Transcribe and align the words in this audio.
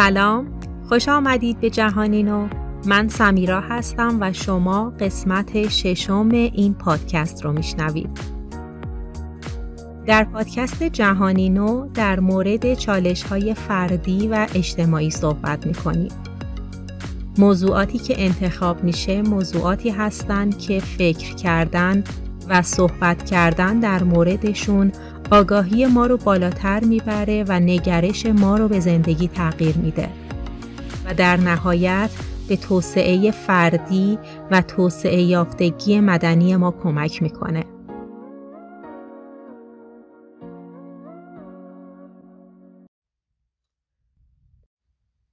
سلام 0.00 0.60
خوش 0.88 1.08
آمدید 1.08 1.60
به 1.60 1.70
جهانینو 1.70 2.48
من 2.86 3.08
سمیرا 3.08 3.60
هستم 3.60 4.18
و 4.20 4.32
شما 4.32 4.90
قسمت 4.90 5.68
ششم 5.68 6.28
این 6.28 6.74
پادکست 6.74 7.44
رو 7.44 7.52
میشنوید. 7.52 8.20
در 10.06 10.24
پادکست 10.24 10.82
جهانینو 10.82 11.88
در 11.94 12.20
مورد 12.20 12.74
چالش 12.74 13.22
های 13.22 13.54
فردی 13.54 14.28
و 14.28 14.46
اجتماعی 14.54 15.10
صحبت 15.10 15.66
می‌کنیم. 15.66 16.12
موضوعاتی 17.38 17.98
که 17.98 18.24
انتخاب 18.24 18.84
میشه 18.84 19.22
موضوعاتی 19.22 19.90
هستند 19.90 20.58
که 20.58 20.80
فکر 20.80 21.34
کردن 21.34 22.04
و 22.48 22.62
صحبت 22.62 23.30
کردن 23.30 23.80
در 23.80 24.02
موردشون 24.02 24.92
آگاهی 25.32 25.86
ما 25.86 26.06
رو 26.06 26.16
بالاتر 26.16 26.84
می‌بره 26.84 27.44
و 27.48 27.60
نگرش 27.60 28.26
ما 28.26 28.56
رو 28.56 28.68
به 28.68 28.80
زندگی 28.80 29.28
تغییر 29.28 29.78
میده 29.78 30.08
و 31.04 31.14
در 31.14 31.36
نهایت 31.36 32.10
به 32.48 32.56
توسعه 32.56 33.30
فردی 33.30 34.18
و 34.50 34.62
توسعه 34.62 35.22
یافتگی 35.22 36.00
مدنی 36.00 36.56
ما 36.56 36.70
کمک 36.70 37.22
می‌کنه. 37.22 37.64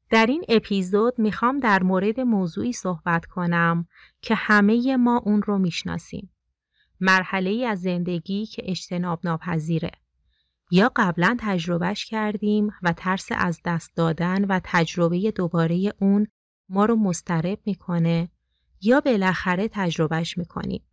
در 0.10 0.26
این 0.26 0.44
اپیزود 0.50 1.14
می‌خوام 1.18 1.60
در 1.60 1.84
مورد 1.84 2.20
موضوعی 2.20 2.74
صحبت 2.74 3.26
کنم 3.26 3.88
که 4.22 4.36
همه 4.36 4.98
ما 4.98 5.22
اون 5.26 5.42
رو 5.42 5.58
می‌شناسیم. 5.58 6.30
مرحله 7.00 7.50
ای 7.50 7.66
از 7.66 7.82
زندگی 7.82 8.46
که 8.46 8.62
اجتناب 8.66 9.20
ناپذیره. 9.24 9.92
یا 10.72 10.92
قبلا 10.96 11.38
تجربهش 11.40 12.06
کردیم 12.06 12.70
و 12.84 12.94
ترس 12.94 13.28
از 13.32 13.62
دست 13.66 13.96
دادن 13.96 14.46
و 14.46 14.60
تجربه 14.64 15.32
دوباره 15.32 15.94
اون 16.00 16.28
ما 16.70 16.86
رو 16.86 16.96
مسترب 16.96 17.60
می‌کنه 17.66 18.30
یا 18.82 19.00
بالاخره 19.00 19.70
تجربهش 19.72 20.38
می‌کنیم. 20.38 20.84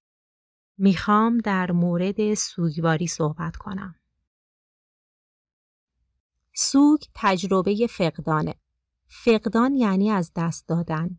می‌خوام 0.79 1.39
در 1.39 1.73
مورد 1.73 2.35
سوگواری 2.35 3.07
صحبت 3.07 3.57
کنم. 3.57 3.95
سوگ 6.55 7.01
تجربه 7.15 7.87
فقدانه. 7.87 8.55
فقدان 9.07 9.75
یعنی 9.75 10.11
از 10.11 10.33
دست 10.37 10.69
دادن. 10.69 11.19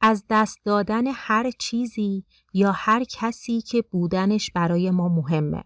از 0.00 0.24
دست 0.30 0.58
دادن 0.64 1.06
هر 1.06 1.50
چیزی 1.50 2.24
یا 2.52 2.72
هر 2.72 3.04
کسی 3.04 3.60
که 3.60 3.82
بودنش 3.82 4.50
برای 4.50 4.90
ما 4.90 5.08
مهمه. 5.08 5.64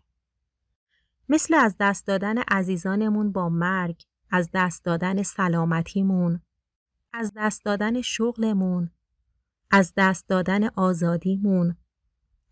مثل 1.29 1.55
از 1.55 1.77
دست 1.81 2.07
دادن 2.07 2.39
عزیزانمون 2.39 3.33
با 3.33 3.49
مرگ، 3.49 4.03
از 4.31 4.51
دست 4.55 4.85
دادن 4.85 5.23
سلامتیمون، 5.23 6.41
از 7.13 7.33
دست 7.37 7.65
دادن 7.65 8.01
شغلمون، 8.01 8.91
از 9.71 9.93
دست 9.97 10.29
دادن 10.29 10.69
آزادیمون، 10.69 11.77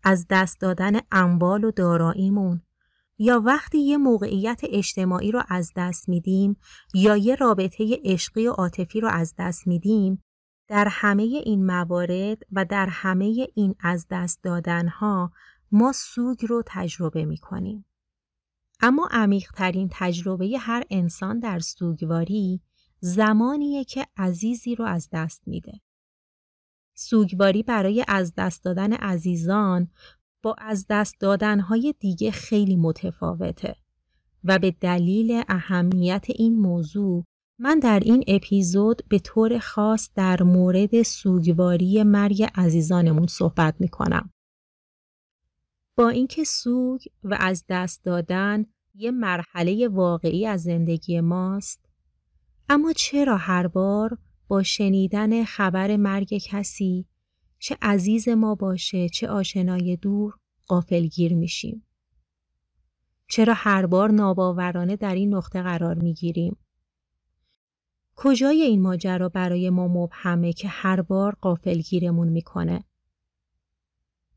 از 0.03 0.25
دست 0.29 0.61
دادن 0.61 0.99
اموال 1.11 1.63
و 1.63 1.71
داراییمون 1.71 2.61
یا 3.17 3.41
وقتی 3.45 3.79
یه 3.79 3.97
موقعیت 3.97 4.61
اجتماعی 4.63 5.31
رو 5.31 5.43
از 5.49 5.71
دست 5.75 6.09
میدیم 6.09 6.57
یا 6.93 7.17
یه 7.17 7.35
رابطه 7.35 7.99
عشقی 8.03 8.47
و 8.47 8.51
عاطفی 8.51 8.99
رو 8.99 9.07
از 9.07 9.33
دست 9.37 9.67
میدیم 9.67 10.23
در 10.69 10.87
همه 10.91 11.23
این 11.23 11.65
موارد 11.65 12.43
و 12.51 12.65
در 12.65 12.87
همه 12.89 13.47
این 13.55 13.75
از 13.79 14.07
دست 14.09 14.43
دادنها 14.43 15.31
ما 15.71 15.91
سوگ 15.91 16.45
رو 16.45 16.63
تجربه 16.65 17.25
می 17.25 17.37
کنیم. 17.37 17.85
اما 18.81 19.09
عمیقترین 19.11 19.89
تجربه 19.91 20.57
هر 20.59 20.83
انسان 20.89 21.39
در 21.39 21.59
سوگواری 21.59 22.61
زمانیه 22.99 23.83
که 23.83 24.07
عزیزی 24.17 24.75
رو 24.75 24.85
از 24.85 25.09
دست 25.11 25.47
میده. 25.47 25.81
سوگواری 26.93 27.63
برای 27.63 28.05
از 28.07 28.33
دست 28.37 28.63
دادن 28.63 28.93
عزیزان 28.93 29.87
با 30.41 30.55
از 30.57 30.85
دست 30.89 31.15
دادنهای 31.19 31.93
دیگه 31.99 32.31
خیلی 32.31 32.75
متفاوته 32.75 33.75
و 34.43 34.59
به 34.59 34.71
دلیل 34.71 35.43
اهمیت 35.47 36.25
این 36.29 36.59
موضوع 36.59 37.25
من 37.61 37.79
در 37.79 37.99
این 37.99 38.23
اپیزود 38.27 39.01
به 39.09 39.19
طور 39.19 39.59
خاص 39.59 40.09
در 40.15 40.43
مورد 40.43 41.01
سوگواری 41.01 42.03
مرگ 42.03 42.49
عزیزانمون 42.55 43.27
صحبت 43.27 43.75
می 43.79 43.87
کنم. 43.87 44.33
با 45.95 46.09
اینکه 46.09 46.43
سوگ 46.43 47.01
و 47.23 47.37
از 47.39 47.65
دست 47.69 48.03
دادن 48.03 48.65
یه 48.95 49.11
مرحله 49.11 49.87
واقعی 49.87 50.47
از 50.47 50.63
زندگی 50.63 51.21
ماست 51.21 51.89
اما 52.69 52.93
چرا 52.93 53.37
هر 53.37 53.67
بار 53.67 54.17
با 54.47 54.63
شنیدن 54.63 55.43
خبر 55.43 55.97
مرگ 55.97 56.37
کسی 56.37 57.05
چه 57.59 57.77
عزیز 57.81 58.29
ما 58.29 58.55
باشه 58.55 59.09
چه 59.09 59.27
آشنای 59.27 59.95
دور 59.95 60.33
قافلگیر 60.67 61.35
میشیم 61.35 61.85
چرا 63.29 63.53
هر 63.57 63.85
بار 63.85 64.11
ناباورانه 64.11 64.95
در 64.95 65.15
این 65.15 65.35
نقطه 65.35 65.61
قرار 65.61 65.95
می‌گیریم 65.95 66.57
کجای 68.21 68.61
این 68.61 68.81
ماجرا 68.81 69.29
برای 69.29 69.69
ما 69.69 69.87
مبهمه 69.87 70.53
که 70.53 70.67
هر 70.67 71.01
بار 71.01 71.35
قافلگیرمون 71.41 72.29
می‌کنه؟ 72.29 72.83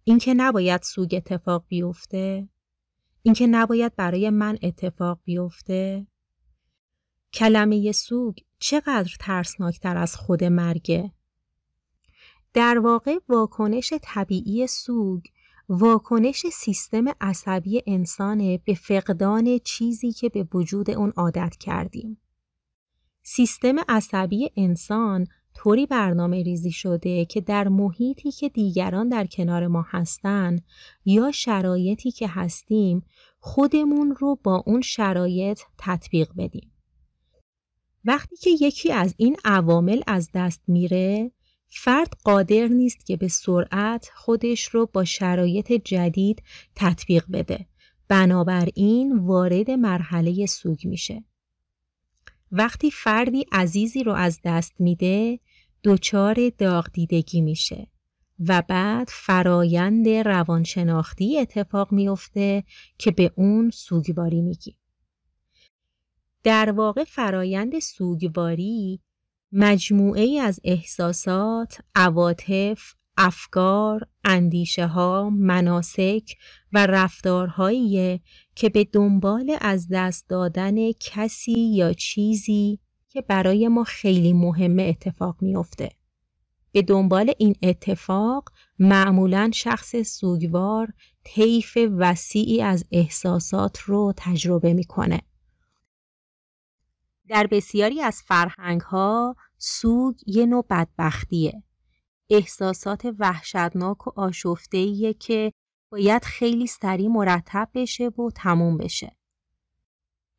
اینکه 0.04 0.34
نباید 0.34 0.82
سوگ 0.82 1.14
اتفاق 1.14 1.64
بیفته؟ 1.68 2.48
اینکه 3.22 3.46
نباید 3.46 3.96
برای 3.96 4.30
من 4.30 4.58
اتفاق 4.62 5.20
بیفته؟ 5.24 6.06
کلمه 7.32 7.92
سوگ 7.92 8.36
چقدر 8.58 9.16
ترسناکتر 9.20 9.96
از 9.96 10.16
خود 10.16 10.44
مرگه؟ 10.44 11.12
در 12.54 12.78
واقع 12.78 13.18
واکنش 13.28 13.92
طبیعی 14.02 14.66
سوگ 14.66 15.22
واکنش 15.68 16.46
سیستم 16.46 17.04
عصبی 17.20 17.82
انسانه 17.86 18.58
به 18.58 18.74
فقدان 18.74 19.58
چیزی 19.64 20.12
که 20.12 20.28
به 20.28 20.48
وجود 20.54 20.90
اون 20.90 21.12
عادت 21.16 21.56
کردیم. 21.60 22.18
سیستم 23.22 23.76
عصبی 23.88 24.50
انسان 24.56 25.26
طوری 25.54 25.86
برنامه 25.86 26.42
ریزی 26.42 26.72
شده 26.72 27.24
که 27.24 27.40
در 27.40 27.68
محیطی 27.68 28.30
که 28.30 28.48
دیگران 28.48 29.08
در 29.08 29.26
کنار 29.26 29.66
ما 29.66 29.84
هستن 29.88 30.58
یا 31.04 31.32
شرایطی 31.32 32.10
که 32.10 32.28
هستیم 32.28 33.04
خودمون 33.38 34.16
رو 34.18 34.38
با 34.44 34.62
اون 34.66 34.80
شرایط 34.80 35.60
تطبیق 35.78 36.28
بدیم. 36.36 36.72
وقتی 38.04 38.36
که 38.36 38.50
یکی 38.60 38.92
از 38.92 39.14
این 39.16 39.36
عوامل 39.44 40.00
از 40.06 40.30
دست 40.34 40.62
میره 40.68 41.32
فرد 41.68 42.12
قادر 42.24 42.68
نیست 42.68 43.06
که 43.06 43.16
به 43.16 43.28
سرعت 43.28 44.10
خودش 44.14 44.64
رو 44.64 44.88
با 44.92 45.04
شرایط 45.04 45.72
جدید 45.72 46.42
تطبیق 46.74 47.24
بده. 47.32 47.66
بنابراین 48.08 49.18
وارد 49.18 49.70
مرحله 49.70 50.46
سوگ 50.46 50.86
میشه. 50.86 51.24
وقتی 52.52 52.90
فردی 52.90 53.46
عزیزی 53.52 54.04
رو 54.04 54.12
از 54.12 54.40
دست 54.44 54.80
میده 54.80 55.40
دچار 55.84 56.48
داغ 56.58 56.88
دیدگی 56.92 57.40
میشه 57.40 57.86
و 58.48 58.62
بعد 58.68 59.08
فرایند 59.10 60.08
روانشناختی 60.08 61.38
اتفاق 61.38 61.92
میفته 61.92 62.64
که 62.98 63.10
به 63.10 63.32
اون 63.36 63.70
سوگواری 63.70 64.40
میگی. 64.40 64.76
در 66.42 66.70
واقع 66.70 67.04
فرایند 67.04 67.78
سوگواری 67.78 69.00
مجموعه 69.52 70.22
ای 70.22 70.38
از 70.38 70.60
احساسات، 70.64 71.80
عواطف، 71.94 72.94
افکار، 73.16 74.08
اندیشه 74.24 74.86
ها، 74.86 75.30
مناسک 75.30 76.36
و 76.72 76.86
رفتارهایی 76.86 78.20
که 78.54 78.68
به 78.68 78.84
دنبال 78.84 79.56
از 79.60 79.88
دست 79.90 80.28
دادن 80.28 80.92
کسی 80.92 81.74
یا 81.74 81.92
چیزی 81.92 82.78
که 83.08 83.22
برای 83.22 83.68
ما 83.68 83.84
خیلی 83.84 84.32
مهمه 84.32 84.82
اتفاق 84.82 85.36
میافته. 85.40 85.90
به 86.72 86.82
دنبال 86.82 87.32
این 87.38 87.54
اتفاق 87.62 88.48
معمولا 88.78 89.50
شخص 89.54 89.96
سوگوار 89.96 90.92
طیف 91.24 91.78
وسیعی 91.98 92.62
از 92.62 92.84
احساسات 92.92 93.78
رو 93.78 94.12
تجربه 94.16 94.74
می‌کنه. 94.74 95.20
در 97.28 97.46
بسیاری 97.46 98.00
از 98.00 98.22
فرهنگ 98.26 98.80
ها 98.80 99.36
سوگ 99.58 100.16
یه 100.26 100.46
نوع 100.46 100.66
بدبختیه. 100.70 101.62
احساسات 102.30 103.02
وحشتناک 103.18 104.06
و 104.06 104.10
آشفتهیه 104.16 105.14
که 105.14 105.52
باید 105.92 106.24
خیلی 106.24 106.66
سریع 106.66 107.08
مرتب 107.08 107.68
بشه 107.74 108.08
و 108.08 108.30
تموم 108.34 108.78
بشه. 108.78 109.16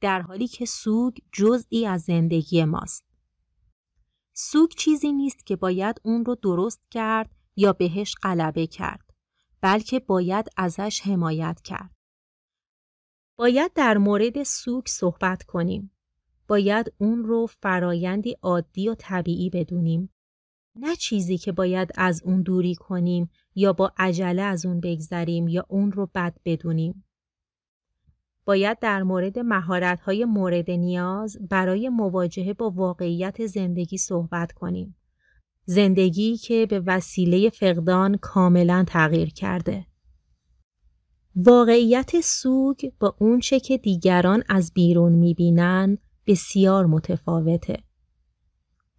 در 0.02 0.22
حالی 0.22 0.48
که 0.48 0.66
سوگ 0.66 1.18
جزئی 1.32 1.88
از 1.88 2.02
زندگی 2.02 2.66
ماست. 2.66 3.06
سوگ 4.34 4.70
چیزی 4.70 5.14
نیست 5.14 5.46
که 5.46 5.56
باید 5.56 6.02
اون 6.04 6.26
رو 6.26 6.36
درست 6.36 6.92
کرد 6.92 7.30
یا 7.56 7.74
بهش 7.74 8.16
غلبه 8.24 8.68
کرد 8.68 9.14
بلکه 9.62 10.00
باید 10.00 10.46
ازش 10.58 11.02
حمایت 11.02 11.62
کرد. 11.64 11.96
باید 13.36 13.74
در 13.74 13.98
مورد 13.98 14.44
سوگ 14.44 14.88
صحبت 14.88 15.44
کنیم. 15.44 15.92
باید 16.48 16.94
اون 16.98 17.24
رو 17.24 17.48
فرایندی 17.48 18.38
عادی 18.42 18.90
و 18.90 18.96
طبیعی 18.96 19.50
بدونیم. 19.50 20.12
نه 20.75 20.96
چیزی 20.96 21.38
که 21.38 21.52
باید 21.52 21.90
از 21.96 22.22
اون 22.25 22.42
دوری 22.42 22.75
کنیم 22.75 23.30
یا 23.56 23.74
با 23.74 23.94
عجله 23.98 24.42
از 24.42 24.66
اون 24.66 24.80
بگذریم 24.80 25.48
یا 25.48 25.66
اون 25.70 25.92
رو 25.92 26.10
بد 26.16 26.38
بدونیم. 26.46 27.04
باید 28.46 28.80
در 28.80 29.04
مورد 29.04 29.40
مهارت‌های 29.40 30.25
مورد 30.25 30.72
نیاز 30.72 31.38
برای 31.50 31.90
مواجهه 31.90 32.54
با 32.54 32.70
واقعیت 32.70 33.46
زندگی 33.46 33.98
صحبت 33.98 34.52
کنیم. 34.52 34.96
زندگی 35.66 36.38
که 36.38 36.66
به 36.70 36.80
وسیله 36.80 37.50
فقدان 37.50 38.18
کاملا 38.18 38.84
تغییر 38.88 39.30
کرده. 39.30 39.86
واقعیت 41.36 42.22
سوگ 42.22 42.92
با 43.00 43.16
اونچه 43.20 43.60
که 43.60 43.78
دیگران 43.78 44.44
از 44.50 44.72
بیرون 44.74 45.12
می‌بینن 45.12 45.98
بسیار 46.28 46.86
متفاوته. 46.86 47.84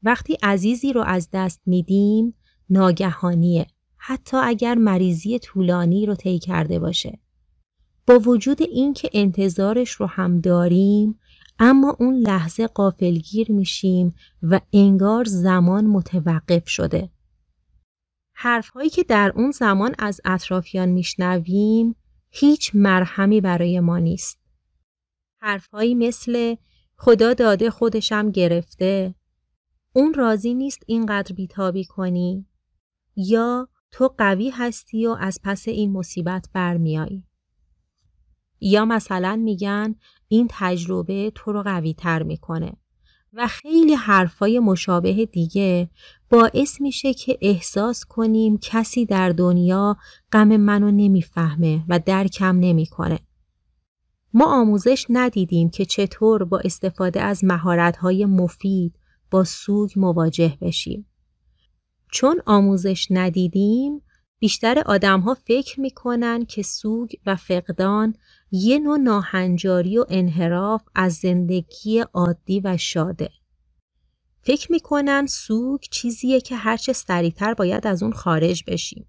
وقتی 0.04 0.38
عزیزی 0.42 0.92
رو 0.92 1.00
از 1.00 1.28
دست 1.32 1.62
میدیم 1.66 2.34
ناگهانیه 2.70 3.66
حتی 3.96 4.36
اگر 4.36 4.74
مریضی 4.74 5.38
طولانی 5.38 6.06
رو 6.06 6.14
طی 6.14 6.38
کرده 6.38 6.78
باشه. 6.78 7.18
با 8.06 8.18
وجود 8.18 8.62
اینکه 8.62 9.10
انتظارش 9.12 9.90
رو 9.90 10.06
هم 10.06 10.40
داریم 10.40 11.18
اما 11.58 11.96
اون 12.00 12.14
لحظه 12.14 12.66
قافلگیر 12.66 13.52
میشیم 13.52 14.14
و 14.42 14.60
انگار 14.72 15.24
زمان 15.24 15.86
متوقف 15.86 16.68
شده. 16.68 17.10
حرفهایی 18.36 18.90
که 18.90 19.04
در 19.04 19.32
اون 19.36 19.50
زمان 19.50 19.94
از 19.98 20.20
اطرافیان 20.24 20.88
میشنویم 20.88 21.94
هیچ 22.30 22.70
مرهمی 22.74 23.40
برای 23.40 23.80
ما 23.80 23.98
نیست. 23.98 24.38
حرفهایی 25.42 25.94
مثل 25.94 26.56
خدا 26.96 27.34
داده 27.34 27.70
خودشم 27.70 28.30
گرفته 28.30 29.14
اون 29.96 30.14
راضی 30.14 30.54
نیست 30.54 30.82
اینقدر 30.86 31.34
بیتابی 31.34 31.84
کنی 31.84 32.46
یا 33.16 33.68
تو 33.90 34.14
قوی 34.18 34.50
هستی 34.50 35.06
و 35.06 35.16
از 35.20 35.40
پس 35.42 35.68
این 35.68 35.92
مصیبت 35.92 36.48
برمیایی 36.52 37.24
یا 38.60 38.84
مثلا 38.84 39.36
میگن 39.36 39.94
این 40.28 40.46
تجربه 40.50 41.32
تو 41.34 41.52
رو 41.52 41.62
قوی 41.62 41.94
تر 41.94 42.22
می‌کنه 42.22 42.72
و 43.32 43.46
خیلی 43.48 43.94
حرفای 43.94 44.58
مشابه 44.58 45.26
دیگه 45.26 45.90
باعث 46.30 46.80
میشه 46.80 47.14
که 47.14 47.38
احساس 47.40 48.04
کنیم 48.04 48.58
کسی 48.58 49.06
در 49.06 49.30
دنیا 49.30 49.96
غم 50.32 50.56
منو 50.56 50.90
نمی‌فهمه 50.90 51.84
و 51.88 51.98
درکم 51.98 52.56
نمی‌کنه. 52.60 53.18
ما 54.32 54.60
آموزش 54.60 55.06
ندیدیم 55.10 55.70
که 55.70 55.84
چطور 55.84 56.44
با 56.44 56.58
استفاده 56.58 57.20
از 57.20 57.44
مهارت‌های 57.44 58.26
مفید 58.26 58.98
با 59.34 59.44
سوگ 59.44 59.90
مواجه 59.96 60.58
بشیم. 60.60 61.06
چون 62.12 62.40
آموزش 62.46 63.06
ندیدیم 63.10 64.02
بیشتر 64.38 64.82
آدم 64.86 65.20
ها 65.20 65.34
فکر 65.34 65.80
می‌کنن 65.80 66.44
که 66.44 66.62
سوگ 66.62 67.10
و 67.26 67.36
فقدان 67.36 68.14
یه 68.50 68.78
نوع 68.78 68.98
ناهنجاری 68.98 69.98
و 69.98 70.04
انحراف 70.08 70.82
از 70.94 71.14
زندگی 71.14 71.98
عادی 71.98 72.60
و 72.60 72.76
شاده. 72.76 73.30
فکر 74.42 74.72
می‌کنن 74.72 75.26
سوگ 75.26 75.80
چیزیه 75.90 76.40
که 76.40 76.56
هرچه 76.56 76.92
سریعتر 76.92 77.54
باید 77.54 77.86
از 77.86 78.02
اون 78.02 78.12
خارج 78.12 78.64
بشیم. 78.66 79.06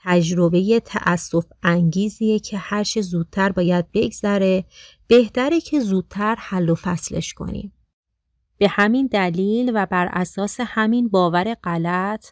تجربه 0.00 0.80
تأسف 0.80 1.46
انگیزیه 1.62 2.38
که 2.38 2.58
هرچه 2.58 3.00
زودتر 3.00 3.52
باید 3.52 3.92
بگذره 3.92 4.64
بهتره 5.06 5.60
که 5.60 5.80
زودتر 5.80 6.34
حل 6.38 6.68
و 6.68 6.74
فصلش 6.74 7.34
کنیم. 7.34 7.72
به 8.58 8.68
همین 8.68 9.06
دلیل 9.06 9.72
و 9.74 9.86
بر 9.86 10.08
اساس 10.12 10.56
همین 10.60 11.08
باور 11.08 11.54
غلط 11.54 12.30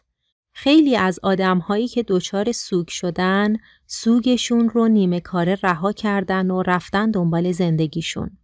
خیلی 0.53 0.95
از 0.95 1.19
آدمهایی 1.23 1.87
که 1.87 2.03
دچار 2.07 2.51
سوگ 2.51 2.87
شدن 2.87 3.55
سوگشون 3.85 4.69
رو 4.69 4.87
نیمه 4.87 5.19
کاره 5.19 5.57
رها 5.63 5.91
کردن 5.91 6.51
و 6.51 6.61
رفتن 6.61 7.11
دنبال 7.11 7.51
زندگیشون. 7.51 8.37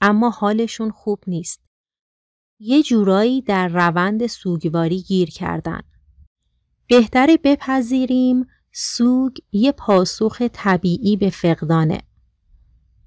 اما 0.00 0.30
حالشون 0.30 0.90
خوب 0.90 1.18
نیست. 1.26 1.60
یه 2.58 2.82
جورایی 2.82 3.42
در 3.42 3.68
روند 3.68 4.26
سوگواری 4.26 5.02
گیر 5.02 5.30
کردن. 5.30 5.80
بهتره 6.88 7.36
بپذیریم 7.36 8.46
سوگ 8.72 9.36
یه 9.52 9.72
پاسخ 9.72 10.42
طبیعی 10.52 11.16
به 11.16 11.30
فقدانه. 11.30 12.02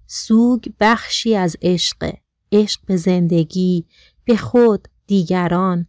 سوگ 0.05 0.65
بخشی 0.79 1.35
از 1.35 1.57
عشقه. 1.61 2.21
عشق 2.51 2.81
به 2.85 2.97
زندگی، 2.97 3.85
به 4.25 4.35
خود، 4.35 4.87
دیگران. 5.07 5.87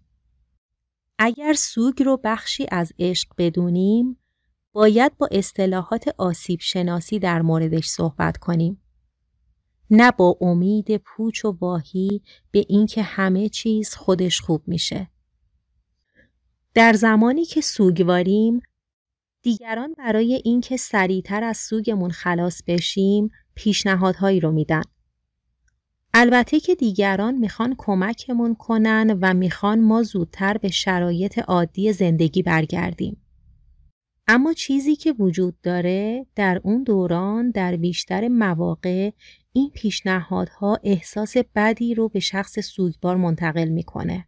اگر 1.18 1.52
سوگ 1.52 2.02
رو 2.02 2.20
بخشی 2.24 2.66
از 2.70 2.92
عشق 2.98 3.28
بدونیم، 3.38 4.16
باید 4.72 5.16
با 5.16 5.28
اصطلاحات 5.32 6.08
آسیب 6.18 6.60
شناسی 6.60 7.18
در 7.18 7.42
موردش 7.42 7.86
صحبت 7.86 8.36
کنیم. 8.36 8.82
نه 9.90 10.10
با 10.10 10.38
امید 10.40 10.96
پوچ 10.96 11.44
و 11.44 11.56
واهی 11.60 12.22
به 12.50 12.64
اینکه 12.68 13.02
همه 13.02 13.48
چیز 13.48 13.94
خودش 13.94 14.40
خوب 14.40 14.62
میشه. 14.66 15.10
در 16.74 16.92
زمانی 16.92 17.44
که 17.44 17.60
سوگواریم 17.60 18.60
دیگران 19.42 19.94
برای 19.98 20.42
اینکه 20.44 20.76
سریعتر 20.76 21.44
از 21.44 21.56
سوگمون 21.56 22.10
خلاص 22.10 22.62
بشیم 22.66 23.30
پیشنهادهایی 23.54 24.40
رو 24.40 24.52
میدن. 24.52 24.82
البته 26.20 26.60
که 26.60 26.74
دیگران 26.74 27.34
می‌خوان 27.34 27.74
کمکمون 27.78 28.54
کنن 28.54 29.18
و 29.22 29.34
می‌خوان 29.34 29.80
ما 29.80 30.02
زودتر 30.02 30.58
به 30.58 30.68
شرایط 30.68 31.38
عادی 31.38 31.92
زندگی 31.92 32.42
برگردیم. 32.42 33.16
اما 34.28 34.52
چیزی 34.52 34.96
که 34.96 35.12
وجود 35.12 35.60
داره 35.62 36.26
در 36.34 36.60
اون 36.64 36.82
دوران 36.82 37.50
در 37.50 37.76
بیشتر 37.76 38.28
مواقع 38.28 39.10
این 39.52 39.70
پیشنهادها 39.74 40.78
احساس 40.84 41.36
بدی 41.54 41.94
رو 41.94 42.08
به 42.08 42.20
شخص 42.20 42.58
سوگبار 42.58 43.16
منتقل 43.16 43.68
می‌کنه. 43.68 44.26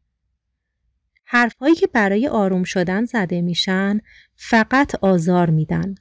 حرفهایی 1.25 1.75
که 1.75 1.87
برای 1.87 2.29
آروم 2.29 2.63
شدن 2.63 3.05
زده 3.05 3.43
میشن 3.43 4.01
فقط 4.35 4.95
آزار 4.95 5.51
میدن. 5.51 5.95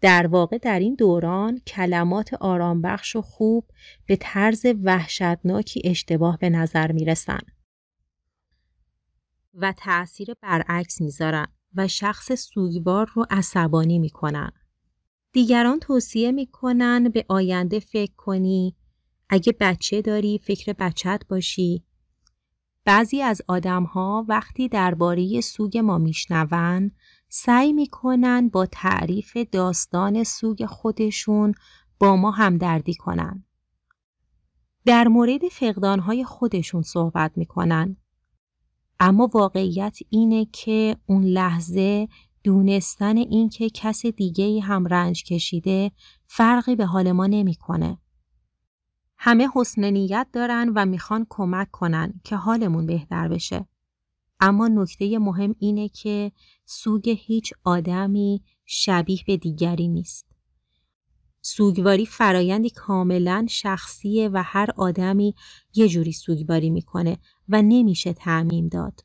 در 0.00 0.26
واقع 0.26 0.58
در 0.58 0.78
این 0.78 0.94
دوران 0.94 1.58
کلمات 1.66 2.34
آرامبخش 2.34 3.16
و 3.16 3.22
خوب 3.22 3.70
به 4.06 4.16
طرز 4.20 4.66
وحشتناکی 4.82 5.82
اشتباه 5.84 6.38
به 6.38 6.50
نظر 6.50 6.92
می‌رسن. 6.92 7.40
و 9.54 9.74
تأثیر 9.76 10.34
برعکس 10.42 11.00
می‌ذارن 11.00 11.46
و 11.74 11.88
شخص 11.88 12.32
سوگوار 12.32 13.10
رو 13.14 13.26
عصبانی 13.30 13.98
می‌کنن. 13.98 14.52
دیگران 15.32 15.78
توصیه 15.78 16.32
می‌کنن 16.32 17.08
به 17.08 17.24
آینده 17.28 17.80
فکر 17.80 18.14
کنی. 18.16 18.76
اگه 19.28 19.56
بچه 19.60 20.02
داری 20.02 20.38
فکر 20.38 20.72
بچت 20.72 21.22
باشی. 21.28 21.84
بعضی 22.84 23.22
از 23.22 23.42
آدمها 23.48 24.26
وقتی 24.28 24.68
درباره 24.68 25.40
سوگ 25.40 25.78
ما 25.78 25.98
میشنون 25.98 26.90
سعی 27.28 27.72
می‌کنن 27.72 28.48
با 28.48 28.66
تعریف 28.66 29.36
داستان 29.52 30.24
سوگ 30.24 30.66
خودشون 30.66 31.54
با 31.98 32.16
ما 32.16 32.30
همدردی 32.30 32.94
کنن. 32.94 33.44
در 34.84 35.08
مورد 35.08 35.48
فقدانهای 35.48 36.24
خودشون 36.24 36.82
صحبت 36.82 37.32
می‌کنن. 37.36 37.96
اما 39.00 39.30
واقعیت 39.34 39.98
اینه 40.08 40.46
که 40.52 40.96
اون 41.06 41.24
لحظه 41.24 42.08
دونستن 42.44 43.16
اینکه 43.16 43.70
کس 43.70 44.06
دیگه 44.06 44.60
هم 44.60 44.86
رنج 44.86 45.24
کشیده 45.24 45.92
فرقی 46.26 46.76
به 46.76 46.86
حال 46.86 47.12
ما 47.12 47.26
نمی‌کنه. 47.26 47.98
همه 49.16 49.48
حسن 49.54 49.84
نیت 49.84 50.26
دارن 50.32 50.72
و 50.74 50.86
می‌خوان 50.86 51.26
کمک 51.28 51.70
کنن 51.70 52.20
که 52.24 52.36
حالمون 52.36 52.86
بهتر 52.86 53.28
بشه. 53.28 53.68
اما 54.40 54.68
نکته 54.68 55.18
مهم 55.18 55.54
اینه 55.58 55.88
که 55.88 56.32
سوگ 56.64 57.16
هیچ 57.18 57.52
آدمی 57.64 58.42
شبیه 58.66 59.18
به 59.26 59.36
دیگری 59.36 59.88
نیست. 59.88 60.26
سوگواری 61.40 62.06
فرایندی 62.06 62.70
کاملا 62.70 63.46
شخصیه 63.50 64.28
و 64.28 64.42
هر 64.46 64.70
آدمی 64.76 65.34
یه 65.74 65.88
جوری 65.88 66.12
سوگواری 66.12 66.70
می‌کنه 66.70 67.18
و 67.48 67.62
نمیشه 67.62 68.12
تعمیم 68.12 68.68
داد. 68.68 69.04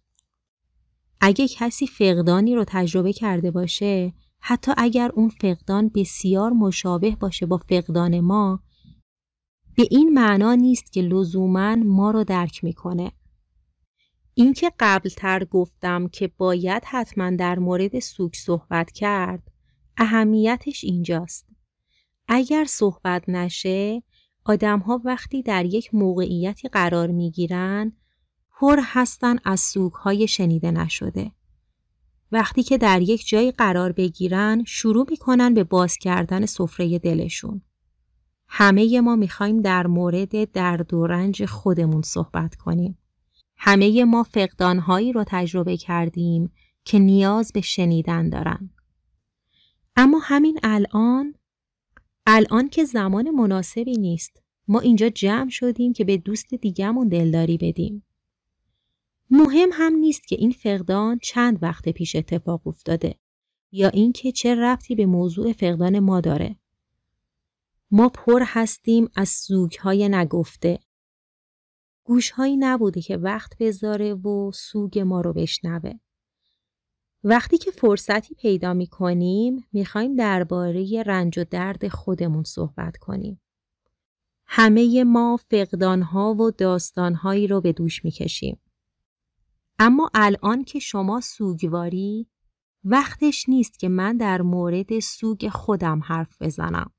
اگه 1.21 1.47
کسی 1.47 1.87
فقدانی 1.87 2.55
رو 2.55 2.63
تجربه 2.67 3.13
کرده 3.13 3.51
باشه 3.51 4.13
حتی 4.39 4.71
اگر 4.77 5.11
اون 5.15 5.29
فقدان 5.29 5.91
بسیار 5.95 6.51
مشابه 6.51 7.15
باشه 7.15 7.45
با 7.45 7.57
فقدان 7.57 8.19
ما 8.19 8.63
به 9.75 9.87
این 9.91 10.13
معنا 10.13 10.55
نیست 10.55 10.93
که 10.93 11.01
لزوما 11.01 11.75
ما 11.75 12.11
رو 12.11 12.23
درک 12.23 12.63
می‌کنه. 12.63 13.11
اینکه 14.33 14.71
قبلتر 14.79 15.45
گفتم 15.45 16.07
که 16.07 16.31
باید 16.37 16.83
حتما 16.85 17.29
در 17.29 17.59
مورد 17.59 17.99
سوگ 17.99 18.33
صحبت 18.33 18.91
کرد 18.91 19.51
اهمیتش 19.97 20.83
اینجاست. 20.83 21.47
اگر 22.27 22.65
صحبت 22.65 23.29
نشه 23.29 24.03
آدم 24.45 24.79
ها 24.79 25.01
وقتی 25.05 25.41
در 25.41 25.65
یک 25.65 25.95
موقعیتی 25.95 26.67
قرار 26.67 27.07
می 27.07 27.31
گیرن 27.31 27.93
پر 28.59 28.79
هستن 28.83 29.35
از 29.45 29.59
سوگ 29.59 29.93
های 29.93 30.27
شنیده 30.27 30.71
نشده. 30.71 31.31
وقتی 32.31 32.63
که 32.63 32.77
در 32.77 33.01
یک 33.01 33.27
جایی 33.27 33.51
قرار 33.51 33.91
بگیرن 33.91 34.63
شروع 34.67 35.05
می‌کنن 35.09 35.53
به 35.53 35.63
باز 35.63 35.97
کردن 35.97 36.45
سفره 36.45 36.99
دلشون. 36.99 37.61
همه 38.47 39.01
ما 39.01 39.15
می‌خوایم 39.15 39.61
در 39.61 39.87
مورد 39.87 40.51
درد 40.51 40.93
و 40.93 41.07
رنج 41.07 41.45
خودمون 41.45 42.01
صحبت 42.01 42.55
کنیم. 42.55 42.97
همه 43.65 44.03
ما 44.03 44.23
فقدانهایی 44.23 45.13
رو 45.13 45.23
تجربه 45.27 45.77
کردیم 45.77 46.51
که 46.85 46.99
نیاز 46.99 47.51
به 47.53 47.61
شنیدن 47.61 48.29
دارن. 48.29 48.69
اما 49.95 50.19
همین 50.19 50.59
الان 50.63 51.35
الان 52.25 52.69
که 52.69 52.85
زمان 52.85 53.29
مناسبی 53.29 53.97
نیست 53.97 54.43
ما 54.67 54.79
اینجا 54.79 55.09
جمع 55.09 55.49
شدیم 55.49 55.93
که 55.93 56.03
به 56.03 56.17
دوست 56.17 56.53
دیگهمون 56.53 57.07
دلداری 57.07 57.57
بدیم. 57.57 58.05
مهم 59.29 59.69
هم 59.73 59.93
نیست 59.93 60.27
که 60.27 60.35
این 60.35 60.51
فقدان 60.51 61.19
چند 61.23 61.63
وقت 61.63 61.89
پیش 61.89 62.15
اتفاق 62.15 62.67
افتاده 62.67 63.15
یا 63.71 63.89
اینکه 63.89 64.31
چه 64.31 64.55
ربطی 64.55 64.95
به 64.95 65.05
موضوع 65.05 65.53
فقدان 65.53 65.99
ما 65.99 66.21
داره. 66.21 66.55
ما 67.91 68.09
پر 68.09 68.43
هستیم 68.45 69.09
از 69.15 69.29
سوگهای 69.29 70.09
نگفته. 70.09 70.79
گوشهایی 72.03 72.57
نبوده 72.57 73.01
که 73.01 73.17
وقت 73.17 73.57
بذاره 73.59 74.13
و 74.13 74.51
سوگ 74.53 74.99
ما 74.99 75.21
رو 75.21 75.33
بشنوه. 75.33 75.93
وقتی 77.23 77.57
که 77.57 77.71
فرصتی 77.71 78.35
پیدا 78.35 78.73
می 78.73 78.87
کنیم 78.87 79.65
می 79.73 79.85
خوایم 79.85 80.15
درباره 80.15 81.03
رنج 81.05 81.39
و 81.39 81.43
درد 81.49 81.87
خودمون 81.87 82.43
صحبت 82.43 82.97
کنیم. 82.97 83.41
همه 84.45 85.03
ما 85.03 85.39
فقدانها 85.49 86.33
و 86.33 86.51
داستانهایی 86.51 87.47
رو 87.47 87.61
به 87.61 87.73
دوش 87.73 88.05
می 88.05 88.11
کشیم. 88.11 88.59
اما 89.79 90.09
الان 90.13 90.63
که 90.63 90.79
شما 90.79 91.21
سوگواری 91.21 92.27
وقتش 92.83 93.49
نیست 93.49 93.79
که 93.79 93.89
من 93.89 94.17
در 94.17 94.41
مورد 94.41 94.99
سوگ 94.99 95.49
خودم 95.49 96.01
حرف 96.03 96.41
بزنم. 96.41 96.92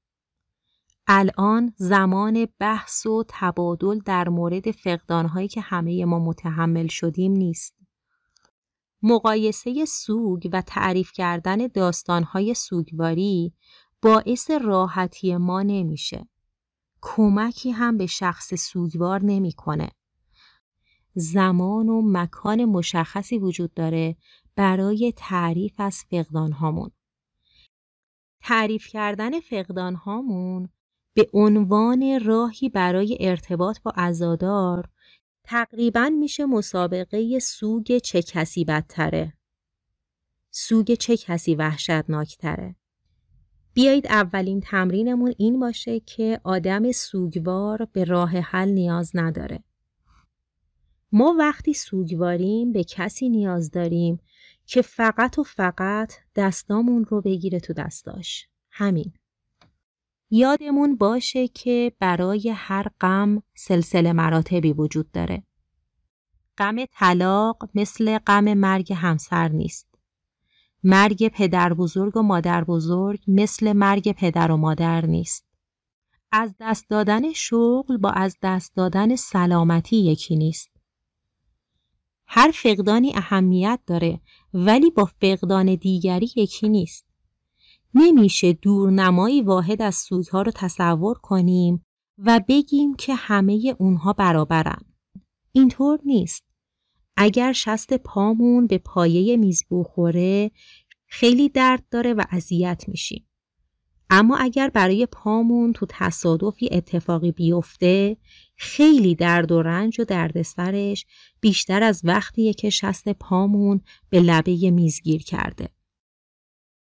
الان 1.07 1.73
زمان 1.77 2.47
بحث 2.59 3.07
و 3.07 3.25
تبادل 3.29 3.99
در 3.99 4.29
مورد 4.29 4.71
فقدانهایی 4.71 5.49
که 5.49 5.61
همه 5.61 6.05
ما 6.05 6.19
متحمل 6.19 6.87
شدیم 6.87 7.33
نیست. 7.33 7.75
مقایسه 9.03 9.85
سوگ 9.85 10.49
و 10.53 10.63
تعریف 10.63 11.13
کردن 11.13 11.67
داستانهای 11.67 12.55
سوگواری 12.55 13.53
باعث 14.03 14.51
راحتی 14.51 15.37
ما 15.37 15.63
نمیشه. 15.63 16.29
کمکی 17.01 17.71
هم 17.71 17.97
به 17.97 18.07
شخص 18.07 18.55
سوگوار 18.55 19.23
نمی‌کنه. 19.23 19.91
زمان 21.15 21.89
و 21.89 22.03
مکان 22.05 22.65
مشخصی 22.65 23.39
وجود 23.39 23.75
داره 23.75 24.17
برای 24.57 25.13
تعریف 25.17 25.75
از 25.79 26.05
فقدان 26.11 26.53
هامون. 26.53 26.91
تعریف 28.41 28.87
کردن 28.87 29.41
فقدان 29.41 29.95
هامون 29.95 30.69
به 31.15 31.29
عنوان 31.33 32.21
راهی 32.25 32.69
برای 32.69 33.17
ارتباط 33.21 33.83
با 33.83 33.93
ازادار 33.97 34.89
تقریبا 35.45 36.09
میشه 36.09 36.47
مسابقه 36.47 37.39
سوگ 37.39 37.99
چه 37.99 38.23
کسی 38.23 38.65
بدتره. 38.65 39.33
سوگ 40.51 40.95
چه 40.95 41.17
کسی 41.17 41.55
وحشتناکتره. 41.55 42.77
بیایید 43.75 44.07
اولین 44.07 44.61
تمرینمون 44.61 45.35
این 45.39 45.61
باشه 45.61 46.01
که 46.01 46.41
آدم 46.45 46.93
سوگوار 46.93 47.89
به 47.93 48.05
راه 48.05 48.31
حل 48.31 48.69
نیاز 48.69 49.11
نداره. 49.15 49.65
ما 51.13 51.37
وقتی 51.39 51.75
سوگواریم 51.75 52.73
به 52.73 52.85
کسی 52.85 53.29
نیاز 53.29 53.71
داریم 53.71 54.21
که 54.67 54.83
فقط 54.83 55.39
و 55.39 55.43
فقط 55.43 56.13
دستامون 56.37 57.05
رو 57.05 57.21
بگیره 57.21 57.61
تو 57.61 57.73
دستاش. 57.73 58.49
همین. 58.71 59.13
یادمون 60.31 60.97
باشه 60.97 61.49
که 61.49 61.93
برای 61.99 62.53
هر 62.57 62.87
غم 63.01 63.43
سلسله 63.55 64.13
مراتبی 64.13 64.73
وجود 64.73 65.11
داره. 65.13 65.43
غم 66.59 66.85
طلاق 66.85 67.69
مثل 67.75 68.19
غم 68.19 68.55
مرگ 68.55 68.93
همسر 68.93 69.49
نیست. 69.49 69.89
مرگ 70.83 71.29
پدر 71.29 71.75
بزرگ 71.75 72.17
و 72.17 72.23
مادر 72.23 72.65
بزرگ 72.65 73.21
مثل 73.29 73.73
مرگ 73.73 74.13
پدر 74.13 74.51
و 74.51 74.57
مادر 74.57 75.07
نیست. 75.07 75.45
از 76.33 76.55
دست 76.61 76.89
دادن 76.89 77.33
شغل 77.33 77.97
با 77.97 78.11
از 78.11 78.39
دست 78.43 78.77
دادن 78.77 79.17
سلامتی 79.17 79.97
یکی 79.97 80.37
نیست. 80.37 80.71
هر 82.27 82.51
فقدانی 82.51 83.13
اهمیت 83.17 83.81
داره 83.87 84.21
ولی 84.55 84.91
با 84.91 85.05
فقدان 85.21 85.75
دیگری 85.75 86.31
یکی 86.37 86.69
نیست. 86.69 87.14
نمیشه 87.95 88.53
دورنمایی 88.53 89.43
واحد 89.43 89.83
از 89.83 89.95
سوگها 89.95 90.43
رو 90.43 90.53
تصور 90.55 91.19
کنیم 91.19 91.85
و 92.19 92.41
بگیم 92.49 92.95
که 92.95 93.15
همه 93.15 93.77
اونها 93.79 94.13
برابرن. 94.13 94.83
اینطور 95.53 96.01
نیست. 96.05 96.45
اگر 97.17 97.53
شست 97.53 97.95
پامون 97.95 98.67
به 98.67 98.79
پایه 98.79 99.37
میز 99.37 99.65
بخوره 99.71 100.51
خیلی 101.07 101.49
درد 101.49 101.85
داره 101.91 102.15
و 102.15 102.25
اذیت 102.31 102.85
میشیم. 102.89 103.27
اما 104.11 104.37
اگر 104.37 104.69
برای 104.69 105.07
پامون 105.07 105.73
تو 105.73 105.87
تصادفی 105.89 106.69
اتفاقی 106.73 107.33
بیفته 107.33 108.17
خیلی 108.57 109.15
درد 109.15 109.53
و 109.53 109.63
رنج 109.63 110.01
و 110.01 110.05
دردسرش 110.05 111.07
بیشتر 111.41 111.83
از 111.83 112.01
وقتیه 112.05 112.53
که 112.53 112.71
شست 112.71 113.09
پامون 113.09 113.81
به 114.11 114.21
لبه 114.21 114.71
میزگیر 114.71 115.23
کرده. 115.23 115.69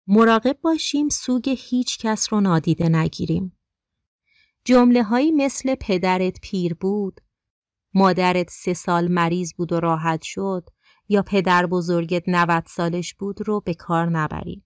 مراقب 0.08 0.58
باشیم 0.62 1.10
سوگ 1.10 1.55
هیچ 1.58 1.98
کس 1.98 2.34
رو 2.34 2.41
نادیده 2.41 2.89
نگیریم. 2.89 3.58
جمله 4.65 5.03
هایی 5.03 5.31
مثل 5.31 5.75
پدرت 5.75 6.39
پیر 6.41 6.74
بود، 6.74 7.22
مادرت 7.93 8.50
سه 8.50 8.74
سال 8.74 9.08
مریض 9.08 9.53
بود 9.53 9.72
و 9.74 9.79
راحت 9.79 10.22
شد 10.22 10.70
یا 11.10 11.22
پدر 11.22 11.65
بزرگت 11.65 12.24
90 12.27 12.63
سالش 12.67 13.13
بود 13.13 13.48
رو 13.48 13.62
به 13.62 13.74
کار 13.74 14.10
نبریم. 14.10 14.65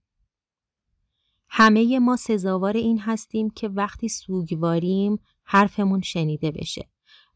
همه 1.49 1.99
ما 1.99 2.15
سزاوار 2.15 2.77
این 2.77 2.99
هستیم 2.99 3.49
که 3.49 3.67
وقتی 3.67 4.09
سوگواریم 4.09 5.19
حرفمون 5.43 6.01
شنیده 6.01 6.51
بشه 6.51 6.89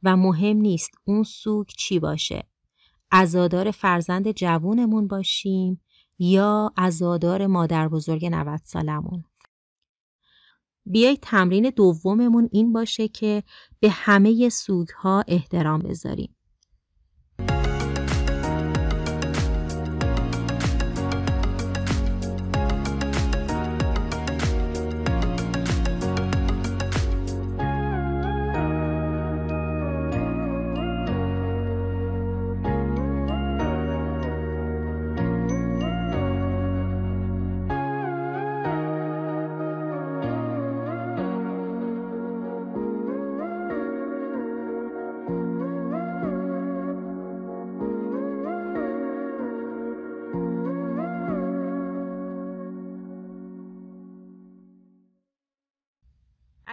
و 0.03 0.17
مهم 0.17 0.57
نیست 0.57 0.91
اون 1.05 1.23
سوگ 1.23 1.67
چی 1.67 1.99
باشه. 1.99 2.47
ازادار 3.11 3.71
فرزند 3.71 4.31
جوونمون 4.31 5.07
باشیم 5.07 5.81
یا 6.19 6.73
ازادار 6.77 7.47
مادر 7.47 7.87
بزرگ 7.87 8.25
90 8.25 8.61
سالمون. 8.63 9.23
بیای 10.85 11.17
تمرین 11.21 11.69
دوممون 11.69 12.49
این 12.51 12.73
باشه 12.73 13.07
که 13.07 13.43
به 13.79 13.89
همه 13.89 14.49
سوگ 14.49 14.89
ها 14.89 15.23
احترام 15.27 15.79
بذاریم. 15.79 16.35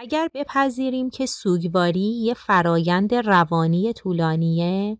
اگر 0.07 0.29
بپذیریم 0.33 1.09
که 1.09 1.25
سوگواری 1.25 1.99
یه 1.99 2.33
فرایند 2.33 3.15
روانی 3.15 3.93
طولانیه 3.93 4.97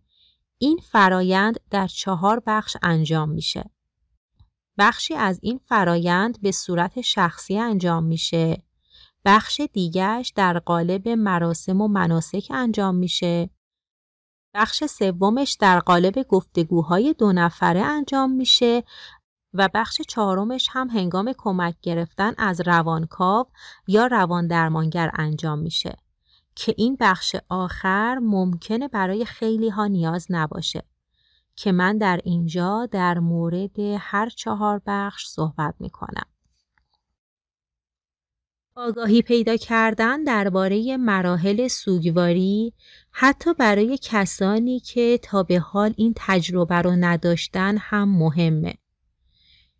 این 0.58 0.80
فرایند 0.92 1.60
در 1.70 1.86
چهار 1.86 2.42
بخش 2.46 2.76
انجام 2.82 3.28
میشه. 3.28 3.70
بخشی 4.78 5.14
از 5.14 5.40
این 5.42 5.58
فرایند 5.58 6.40
به 6.40 6.52
صورت 6.52 7.00
شخصی 7.00 7.58
انجام 7.58 8.04
میشه. 8.04 8.62
بخش 9.24 9.60
دیگرش 9.72 10.32
در 10.36 10.58
قالب 10.58 11.08
مراسم 11.08 11.80
و 11.80 11.88
مناسک 11.88 12.46
انجام 12.50 12.94
میشه. 12.94 13.50
بخش 14.54 14.84
سومش 14.84 15.56
در 15.60 15.78
قالب 15.78 16.22
گفتگوهای 16.22 17.14
دو 17.18 17.32
نفره 17.32 17.80
انجام 17.80 18.30
میشه 18.30 18.84
و 19.54 19.68
بخش 19.74 20.00
چهارمش 20.08 20.68
هم 20.72 20.88
هنگام 20.88 21.32
کمک 21.38 21.74
گرفتن 21.82 22.34
از 22.38 22.60
روانکاو 22.66 23.46
یا 23.86 24.06
روان 24.06 24.46
درمانگر 24.46 25.10
انجام 25.14 25.58
میشه 25.58 25.96
که 26.54 26.74
این 26.76 26.96
بخش 27.00 27.36
آخر 27.48 28.18
ممکنه 28.22 28.88
برای 28.88 29.24
خیلی 29.24 29.68
ها 29.68 29.86
نیاز 29.86 30.26
نباشه 30.30 30.82
که 31.56 31.72
من 31.72 31.98
در 31.98 32.20
اینجا 32.24 32.86
در 32.86 33.18
مورد 33.18 33.78
هر 33.98 34.28
چهار 34.28 34.82
بخش 34.86 35.26
صحبت 35.26 35.74
می 35.80 35.90
کنم. 35.90 36.26
آگاهی 38.74 39.22
پیدا 39.22 39.56
کردن 39.56 40.24
درباره 40.24 40.96
مراحل 40.96 41.68
سوگواری 41.68 42.72
حتی 43.10 43.54
برای 43.54 43.98
کسانی 44.02 44.80
که 44.80 45.18
تا 45.22 45.42
به 45.42 45.58
حال 45.58 45.94
این 45.96 46.12
تجربه 46.16 46.74
رو 46.74 46.90
نداشتن 46.90 47.76
هم 47.80 48.18
مهمه. 48.18 48.74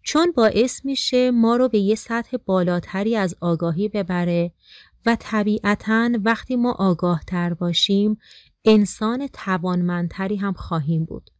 چون 0.02 0.32
باعث 0.36 0.84
میشه 0.84 1.30
ما 1.30 1.56
رو 1.56 1.68
به 1.68 1.78
یه 1.78 1.94
سطح 1.94 2.36
بالاتری 2.46 3.16
از 3.16 3.34
آگاهی 3.40 3.88
ببره 3.88 4.52
و 5.06 5.16
طبیعتا 5.20 6.10
وقتی 6.24 6.56
ما 6.56 6.72
آگاه 6.72 7.22
تر 7.26 7.54
باشیم 7.54 8.18
انسان 8.64 9.26
توانمندتری 9.26 10.36
هم 10.36 10.52
خواهیم 10.52 11.04
بود. 11.04 11.30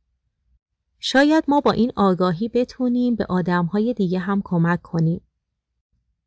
شاید 0.98 1.44
ما 1.48 1.60
با 1.60 1.72
این 1.72 1.92
آگاهی 1.96 2.48
بتونیم 2.48 3.14
به 3.14 3.26
آدمهای 3.28 3.94
دیگه 3.94 4.18
هم 4.18 4.42
کمک 4.44 4.82
کنیم. 4.82 5.20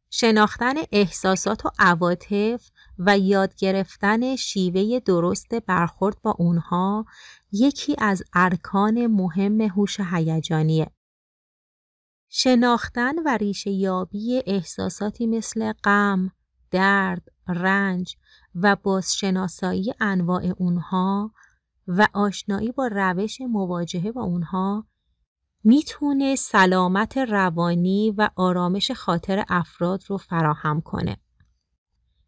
شناختن 0.09 0.73
احساسات 0.91 1.65
و 1.65 1.69
عواطف 1.79 2.71
و 2.99 3.17
یاد 3.17 3.55
گرفتن 3.55 4.35
شیوه 4.35 4.99
درست 4.99 5.55
برخورد 5.55 6.21
با 6.21 6.35
اونها 6.39 7.05
یکی 7.51 7.95
از 7.99 8.23
ارکان 8.33 9.07
مهم 9.07 9.61
هوش 9.61 9.99
هیجانیه. 9.99 10.91
شناختن 12.33 13.15
و 13.25 13.37
ریشه 13.37 13.71
یابی 13.71 14.43
احساساتی 14.45 15.27
مثل 15.27 15.73
غم، 15.83 16.31
درد، 16.71 17.27
رنج 17.47 18.15
و 18.55 18.75
بازشناسایی 18.75 19.93
انواع 19.99 20.43
اونها 20.57 21.31
و 21.87 22.07
آشنایی 22.13 22.71
با 22.71 22.87
روش 22.87 23.41
مواجهه 23.41 24.11
با 24.11 24.21
اونها 24.23 24.87
می‌تونه 25.63 26.35
سلامت 26.35 27.17
روانی 27.17 28.11
و 28.17 28.29
آرامش 28.35 28.91
خاطر 28.91 29.45
افراد 29.49 30.03
رو 30.07 30.17
فراهم 30.17 30.81
کنه. 30.81 31.17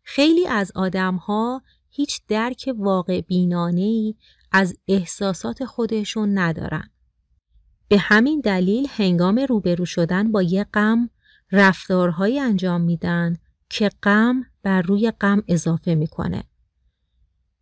خیلی 0.04 0.48
از 0.48 0.72
آدمها 0.76 1.62
هیچ 1.90 2.22
درک 2.28 2.74
واقع 2.78 3.22
بینانهی 3.22 4.18
از 4.52 4.78
احساسات 4.88 5.66
خودشون 5.66 6.38
ندارن. 6.38 6.93
به 7.88 7.98
همین 7.98 8.40
دلیل 8.40 8.88
هنگام 8.90 9.40
روبرو 9.40 9.86
شدن 9.86 10.32
با 10.32 10.42
یه 10.42 10.64
غم 10.64 11.10
رفتارهایی 11.52 12.40
انجام 12.40 12.82
میدن 12.82 13.38
که 13.70 13.90
غم 14.04 14.44
بر 14.64 14.82
روی 14.82 15.12
غم 15.12 15.44
اضافه 15.48 15.96
می‌کنه. 15.96 16.44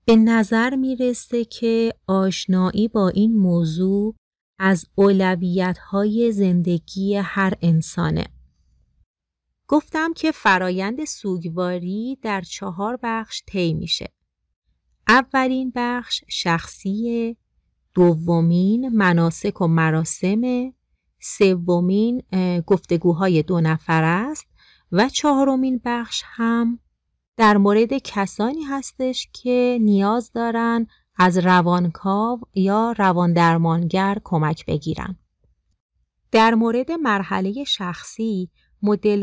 به 0.06 0.16
نظر 0.16 0.76
می‌رسه 0.76 1.46
که 1.46 1.94
آشنایی 2.08 2.88
با 2.88 3.10
این 3.10 3.38
موضوع 3.38 4.16
از 4.60 4.86
اولویت 4.96 5.78
های 5.78 6.32
زندگی 6.32 7.16
هر 7.16 7.54
انسانه. 7.62 8.28
گفتم 9.68 10.14
که 10.14 10.32
فرایند 10.32 11.06
سوگواری 11.06 12.18
در 12.22 12.42
چهار 12.42 13.00
بخش 13.04 13.44
طی 13.48 13.74
میشه. 13.74 14.14
اولین 15.08 15.72
بخش 15.76 16.24
شخصی، 16.30 17.38
دومین 17.94 18.90
مناسک 18.90 19.62
و 19.62 19.68
مراسم، 19.68 20.74
سومین 21.20 22.24
گفتگوهای 22.68 23.44
دو 23.44 23.62
نفر 23.62 24.04
است 24.04 24.48
و 24.92 25.10
چهارمین 25.10 25.82
بخش 25.86 26.24
هم 26.26 26.80
در 27.38 27.58
مورد 27.58 27.98
کسانی 27.98 28.64
هستش 28.64 29.30
که 29.34 29.78
نیاز 29.82 30.32
دارن 30.32 30.88
از 31.18 31.38
روانکاو 31.38 32.40
یا 32.56 32.96
رواندرمانگر 32.98 34.18
کمک 34.24 34.66
بگیرن. 34.66 35.18
در 36.32 36.56
مورد 36.56 36.92
مرحله 36.92 37.64
شخصی 37.64 38.50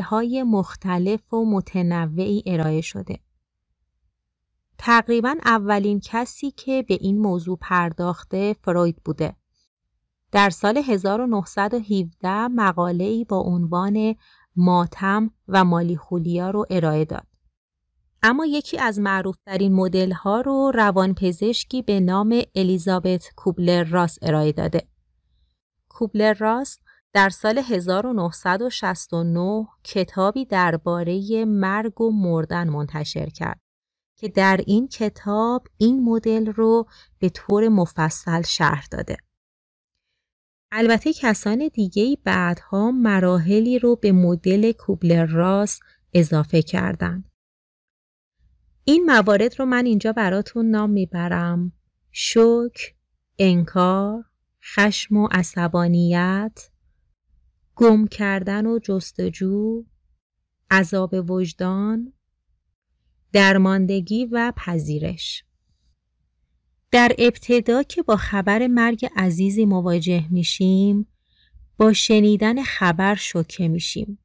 های 0.00 0.42
مختلف 0.42 1.35
و 1.35 1.44
متنوعی 1.44 2.42
ارائه 2.46 2.81
شده. 2.81 3.18
تقریبا 4.78 5.36
اولین 5.44 6.00
کسی 6.04 6.50
که 6.50 6.84
به 6.88 6.98
این 7.00 7.18
موضوع 7.18 7.58
پرداخته 7.60 8.56
فروید 8.62 8.96
بوده. 9.04 9.36
در 10.32 10.50
سال 10.50 10.76
1917 10.76 12.48
مقاله 12.48 13.04
ای 13.04 13.24
با 13.24 13.38
عنوان 13.38 14.14
ماتم 14.56 15.30
و 15.48 15.64
مالی 15.64 15.96
خولیا 15.96 16.50
رو 16.50 16.66
ارائه 16.70 17.04
داد. 17.04 17.26
اما 18.22 18.46
یکی 18.46 18.78
از 18.78 18.98
معروفترین 18.98 19.74
مدل 19.74 20.12
ها 20.12 20.40
رو 20.40 20.72
روانپزشکی 20.74 21.82
به 21.82 22.00
نام 22.00 22.42
الیزابت 22.54 23.24
کوبلر 23.36 23.84
راس 23.84 24.18
ارائه 24.22 24.52
داده. 24.52 24.88
کوبلر 25.88 26.34
راس 26.34 26.78
در 27.12 27.28
سال 27.28 27.58
1969 27.58 29.66
کتابی 29.84 30.44
درباره 30.44 31.44
مرگ 31.44 32.00
و 32.00 32.10
مردن 32.10 32.68
منتشر 32.68 33.26
کرد 33.26 33.67
که 34.18 34.28
در 34.28 34.61
این 34.66 34.88
کتاب 34.88 35.68
این 35.76 36.04
مدل 36.04 36.46
رو 36.46 36.87
به 37.18 37.28
طور 37.28 37.68
مفصل 37.68 38.42
شرح 38.42 38.87
داده. 38.90 39.16
البته 40.72 41.12
کسان 41.12 41.68
دیگه 41.74 42.18
بعدها 42.24 42.90
مراحلی 42.90 43.78
رو 43.78 43.96
به 43.96 44.12
مدل 44.12 44.72
کوبلر 44.72 45.26
راس 45.26 45.81
اضافه 46.12 46.62
کردند. 46.62 47.31
این 48.85 49.04
موارد 49.07 49.59
رو 49.59 49.64
من 49.64 49.87
اینجا 49.87 50.12
براتون 50.12 50.70
نام 50.70 50.90
می‌برم 50.90 51.72
شک، 52.11 52.94
انکار، 53.38 54.24
خشم 54.74 55.16
و 55.16 55.28
عصبانیت، 55.31 56.70
گم 57.74 58.07
کردن 58.07 58.66
و 58.66 58.78
جستجو، 58.78 59.85
عذاب 60.70 61.31
وجدان، 61.31 62.12
درماندگی 63.32 64.26
و 64.26 64.52
پذیرش. 64.56 65.44
در 66.90 67.12
ابتدا 67.18 67.82
که 67.82 68.02
با 68.02 68.16
خبر 68.16 68.66
مرگ 68.66 69.08
عزیزی 69.16 69.64
مواجه 69.64 70.24
میشیم 70.30 71.06
با 71.76 71.92
شنیدن 71.92 72.62
خبر 72.62 73.14
شوکه 73.14 73.68
میشیم 73.68 74.18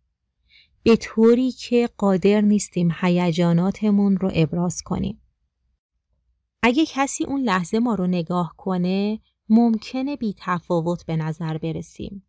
به 0.84 0.96
طوری 0.96 1.52
که 1.52 1.90
قادر 1.98 2.42
نیستیم 2.42 2.94
هیجاناتمون 3.02 4.18
رو 4.18 4.32
ابراز 4.34 4.82
کنیم. 4.82 5.22
اگه 6.64 6.86
کسی 6.86 7.24
اون 7.24 7.42
لحظه 7.42 7.80
ما 7.80 7.96
رو 7.96 8.08
نگاه 8.08 8.54
کنه 8.58 9.20
ممکنه 9.50 10.16
بی 10.16 10.36
تفاوت 10.38 11.06
به 11.06 11.16
نظر 11.16 11.58
برسیم. 11.58 12.24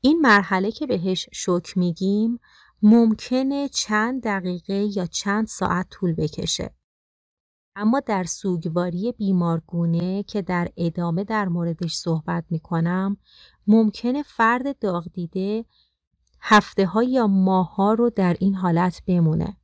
این 0.00 0.20
مرحله 0.20 0.70
که 0.72 0.86
بهش 0.86 1.28
شک 1.32 1.76
میگیم 1.76 2.38
ممکنه 2.82 3.68
چند 3.68 4.22
دقیقه 4.22 4.88
یا 4.96 5.06
چند 5.06 5.46
ساعت 5.46 5.86
طول 5.90 6.14
بکشه. 6.14 6.74
اما 7.76 8.00
در 8.00 8.24
سوگواری 8.24 9.12
بیمارگونه 9.12 10.22
که 10.22 10.42
در 10.42 10.68
ادامه 10.76 11.24
در 11.24 11.48
موردش 11.48 11.94
صحبت 11.94 12.44
می‌کنم 12.50 13.16
ممکنه 13.66 14.22
فرد 14.22 14.78
داغ 14.78 15.04
دیده 15.12 15.64
هفته 16.40 16.86
ها 16.86 17.02
یا 17.02 17.26
ماه 17.26 17.74
ها 17.74 17.92
رو 17.92 18.10
در 18.10 18.36
این 18.40 18.54
حالت 18.54 19.02
بمونه. 19.06 19.56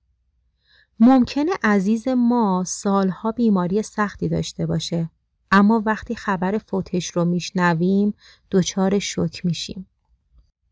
ممکنه 1.00 1.50
عزیز 1.62 2.09
ما 2.09 2.64
سالها 2.66 3.33
بیماری 3.33 3.83
سختی 3.83 4.29
داشته 4.29 4.66
باشه 4.66 5.11
اما 5.50 5.83
وقتی 5.87 6.14
خبر 6.14 6.59
فوتش 6.59 7.11
رو 7.11 7.24
میشنویم 7.24 8.14
دچار 8.50 8.98
شک 8.98 9.44
میشیم 9.44 9.88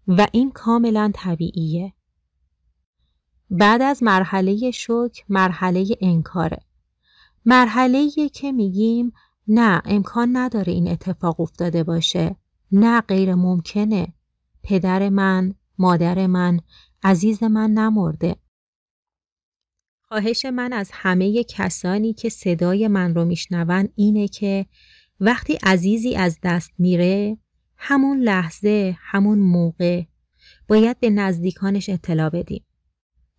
و 0.09 0.27
این 0.33 0.51
کاملا 0.51 1.11
طبیعیه. 1.15 1.93
بعد 3.55 3.83
از 3.83 4.03
مرحله 4.03 4.71
شک 4.71 5.25
مرحله 5.29 5.87
انکاره. 6.01 6.59
مرحله 7.45 8.11
که 8.33 8.53
میگیم 8.53 9.13
نه 9.49 9.83
امکان 9.85 10.37
نداره 10.37 10.73
این 10.73 10.89
اتفاق 10.89 11.41
افتاده 11.41 11.85
باشه. 11.85 12.37
نه 12.73 13.01
غیر 13.01 13.35
ممکنه. 13.35 14.13
پدر 14.63 15.09
من 15.09 15.55
مادر 15.79 16.27
من 16.27 16.61
عزیز 17.03 17.43
من 17.43 17.71
نمرده. 17.71 18.37
خواهش 20.09 20.45
من 20.45 20.73
از 20.73 20.91
همه 20.93 21.45
کسانی 21.45 22.13
که 22.13 22.29
صدای 22.29 22.89
من 22.89 23.15
رو 23.15 23.25
میشنون 23.25 23.89
اینه 23.95 24.29
که 24.29 24.67
وقتی 25.21 25.59
عزیزی 25.63 26.15
از 26.15 26.39
دست 26.43 26.73
میره 26.79 27.39
همون 27.77 28.21
لحظه 28.21 28.97
همون 29.01 29.39
موقع 29.39 30.03
باید 30.69 31.01
به 31.01 31.11
نزدیکانش 31.11 31.89
اطلاع 31.89 32.29
بدیم. 32.29 32.65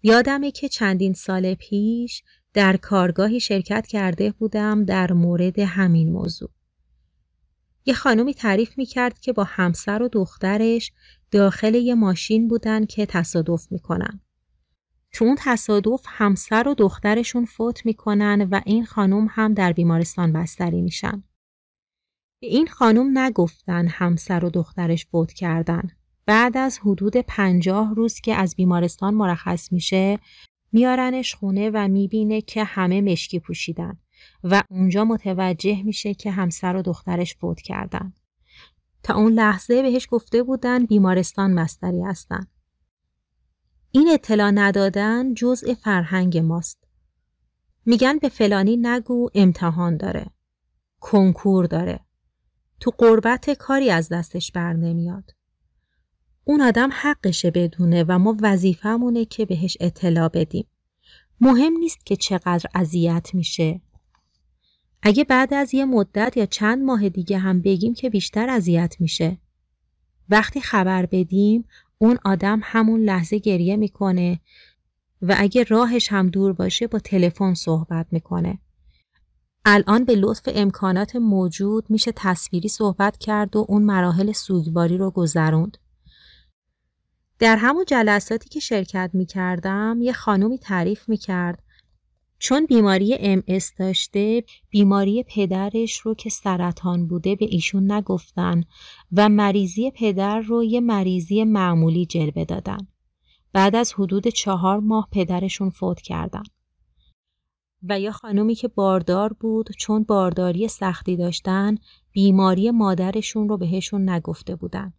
یادمه 0.03 0.51
که 0.51 0.69
چندین 0.69 1.13
سال 1.13 1.53
پیش 1.53 2.23
در 2.53 2.77
کارگاهی 2.77 3.39
شرکت 3.39 3.87
کرده 3.87 4.31
بودم 4.31 4.85
در 4.85 5.13
مورد 5.13 5.59
همین 5.59 6.11
موضوع. 6.11 6.49
یه 7.85 7.93
خانومی 7.93 8.33
تعریف 8.33 8.77
می 8.77 8.85
کرد 8.85 9.19
که 9.19 9.33
با 9.33 9.43
همسر 9.43 10.03
و 10.03 10.07
دخترش 10.07 10.91
داخل 11.31 11.75
یه 11.75 11.95
ماشین 11.95 12.47
بودن 12.47 12.85
که 12.85 13.05
تصادف 13.05 13.71
می‌کنن. 13.71 14.19
تو 15.11 15.25
اون 15.25 15.37
تصادف 15.39 16.05
همسر 16.07 16.67
و 16.67 16.73
دخترشون 16.73 17.45
فوت 17.45 17.85
می‌کنن 17.85 18.47
و 18.51 18.61
این 18.65 18.85
خانم 18.85 19.27
هم 19.29 19.53
در 19.53 19.73
بیمارستان 19.73 20.33
بستری 20.33 20.81
میشن. 20.81 21.23
به 22.41 22.47
این 22.47 22.67
خانم 22.67 23.17
نگفتن 23.17 23.87
همسر 23.87 24.45
و 24.45 24.49
دخترش 24.49 25.05
فوت 25.05 25.33
کردن. 25.33 25.91
بعد 26.25 26.57
از 26.57 26.79
حدود 26.79 27.17
پنجاه 27.17 27.95
روز 27.95 28.19
که 28.19 28.35
از 28.35 28.55
بیمارستان 28.55 29.13
مرخص 29.13 29.71
میشه 29.71 30.19
میارنش 30.71 31.35
خونه 31.35 31.69
و 31.73 31.87
می‌بینه 31.87 32.41
که 32.41 32.63
همه 32.63 33.01
مشکی 33.01 33.39
پوشیدن 33.39 33.97
و 34.43 34.63
اونجا 34.69 35.05
متوجه 35.05 35.83
میشه 35.83 36.13
که 36.13 36.31
همسر 36.31 36.75
و 36.75 36.81
دخترش 36.81 37.35
فوت 37.35 37.61
کردن. 37.61 38.13
تا 39.03 39.15
اون 39.15 39.31
لحظه 39.31 39.81
بهش 39.81 40.07
گفته 40.11 40.43
بودن 40.43 40.85
بیمارستان 40.85 41.53
مستری 41.53 42.01
هستن. 42.01 42.47
این 43.91 44.09
اطلاع 44.13 44.51
ندادن 44.51 45.33
جزء 45.33 45.73
فرهنگ 45.73 46.37
ماست. 46.37 46.83
میگن 47.85 48.17
به 48.17 48.29
فلانی 48.29 48.77
نگو 48.77 49.29
امتحان 49.35 49.97
داره. 49.97 50.25
کنکور 50.99 51.65
داره. 51.65 51.99
تو 52.79 52.91
قربت 52.97 53.49
کاری 53.49 53.89
از 53.89 54.09
دستش 54.09 54.51
بر 54.51 54.73
نمیاد. 54.73 55.31
اون 56.45 56.61
آدم 56.61 56.89
حقشه 56.93 57.51
بدونه 57.51 58.05
و 58.07 58.19
ما 58.19 58.37
وظیفمونه 58.41 59.25
که 59.25 59.45
بهش 59.45 59.77
اطلاع 59.79 60.27
بدیم. 60.27 60.67
مهم 61.41 61.73
نیست 61.73 62.05
که 62.05 62.15
چقدر 62.15 62.69
اذیت 62.75 63.29
میشه. 63.33 63.81
اگه 65.01 65.23
بعد 65.23 65.53
از 65.53 65.73
یه 65.73 65.85
مدت 65.85 66.37
یا 66.37 66.45
چند 66.45 66.83
ماه 66.83 67.09
دیگه 67.09 67.37
هم 67.37 67.61
بگیم 67.61 67.93
که 67.93 68.09
بیشتر 68.09 68.49
اذیت 68.49 68.95
میشه. 68.99 69.37
وقتی 70.29 70.61
خبر 70.61 71.05
بدیم 71.05 71.65
اون 71.97 72.17
آدم 72.25 72.59
همون 72.63 72.99
لحظه 73.03 73.39
گریه 73.39 73.75
می‌کنه 73.75 74.39
و 75.21 75.35
اگه 75.37 75.63
راهش 75.63 76.11
هم 76.11 76.29
دور 76.29 76.53
باشه 76.53 76.87
با 76.87 76.99
تلفن 76.99 77.53
صحبت 77.53 78.07
می‌کنه. 78.11 78.59
الان 79.65 80.05
به 80.05 80.15
لطف 80.15 80.49
امکانات 80.55 81.15
موجود 81.15 81.85
میشه 81.89 82.11
تصویری 82.15 82.67
صحبت 82.67 83.17
کرد 83.17 83.55
و 83.55 83.65
اون 83.69 83.83
مراحل 83.83 84.31
سوگواری 84.31 84.97
رو 84.97 85.11
گذروند. 85.11 85.77
در 87.43 87.57
همون 87.57 87.85
جلساتی 87.87 88.49
که 88.49 88.59
شرکت 88.59 89.09
می 89.13 89.25
کردم 89.25 89.99
یه 90.01 90.13
خانومی 90.13 90.57
تعریف 90.57 91.09
می 91.09 91.17
کرد 91.17 91.63
چون 92.39 92.65
بیماری 92.65 93.15
ام 93.19 93.43
داشته 93.77 94.43
بیماری 94.69 95.25
پدرش 95.27 95.99
رو 95.99 96.13
که 96.13 96.29
سرطان 96.29 97.07
بوده 97.07 97.35
به 97.35 97.45
ایشون 97.49 97.91
نگفتن 97.91 98.63
و 99.11 99.29
مریضی 99.29 99.91
پدر 99.91 100.39
رو 100.39 100.63
یه 100.63 100.79
مریضی 100.79 101.43
معمولی 101.43 102.05
جلوه 102.05 102.45
دادن. 102.45 102.87
بعد 103.53 103.75
از 103.75 103.93
حدود 103.93 104.27
چهار 104.27 104.79
ماه 104.79 105.07
پدرشون 105.11 105.69
فوت 105.69 106.01
کردن. 106.01 106.43
و 107.89 107.99
یا 107.99 108.11
خانومی 108.11 108.55
که 108.55 108.67
باردار 108.67 109.33
بود 109.33 109.69
چون 109.77 110.03
بارداری 110.03 110.67
سختی 110.67 111.17
داشتن 111.17 111.77
بیماری 112.11 112.71
مادرشون 112.71 113.49
رو 113.49 113.57
بهشون 113.57 114.09
نگفته 114.09 114.55
بودن. 114.55 114.93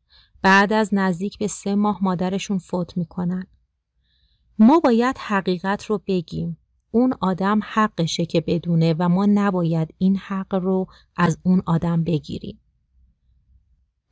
بعد 0.45 0.73
از 0.73 0.89
نزدیک 0.93 1.39
به 1.39 1.47
سه 1.47 1.75
ماه 1.75 1.99
مادرشون 2.03 2.59
فوت 2.59 2.97
می‌کنن. 2.97 3.47
ما 4.59 4.81
باید 4.81 5.19
حقیقت 5.19 5.85
رو 5.85 6.03
بگیم. 6.07 6.59
اون 6.91 7.15
آدم 7.21 7.61
حقشه 7.63 8.27
که 8.27 8.41
بدونه 8.41 8.95
و 8.99 9.09
ما 9.09 9.27
نباید 9.27 9.95
این 9.99 10.17
حق 10.17 10.55
رو 10.55 10.87
از 11.17 11.39
اون 11.43 11.63
آدم 11.67 12.05
بگیریم. 12.05 12.61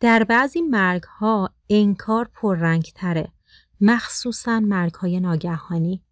در 0.00 0.24
بعضی 0.24 0.60
مرگ 0.60 1.02
ها 1.02 1.50
انکار 1.70 2.30
پررنگ 2.34 2.92
تره. 2.94 3.32
مخصوصا 3.80 4.60
مرگ 4.60 4.94
های 4.94 5.20
ناگهانی. 5.20 6.02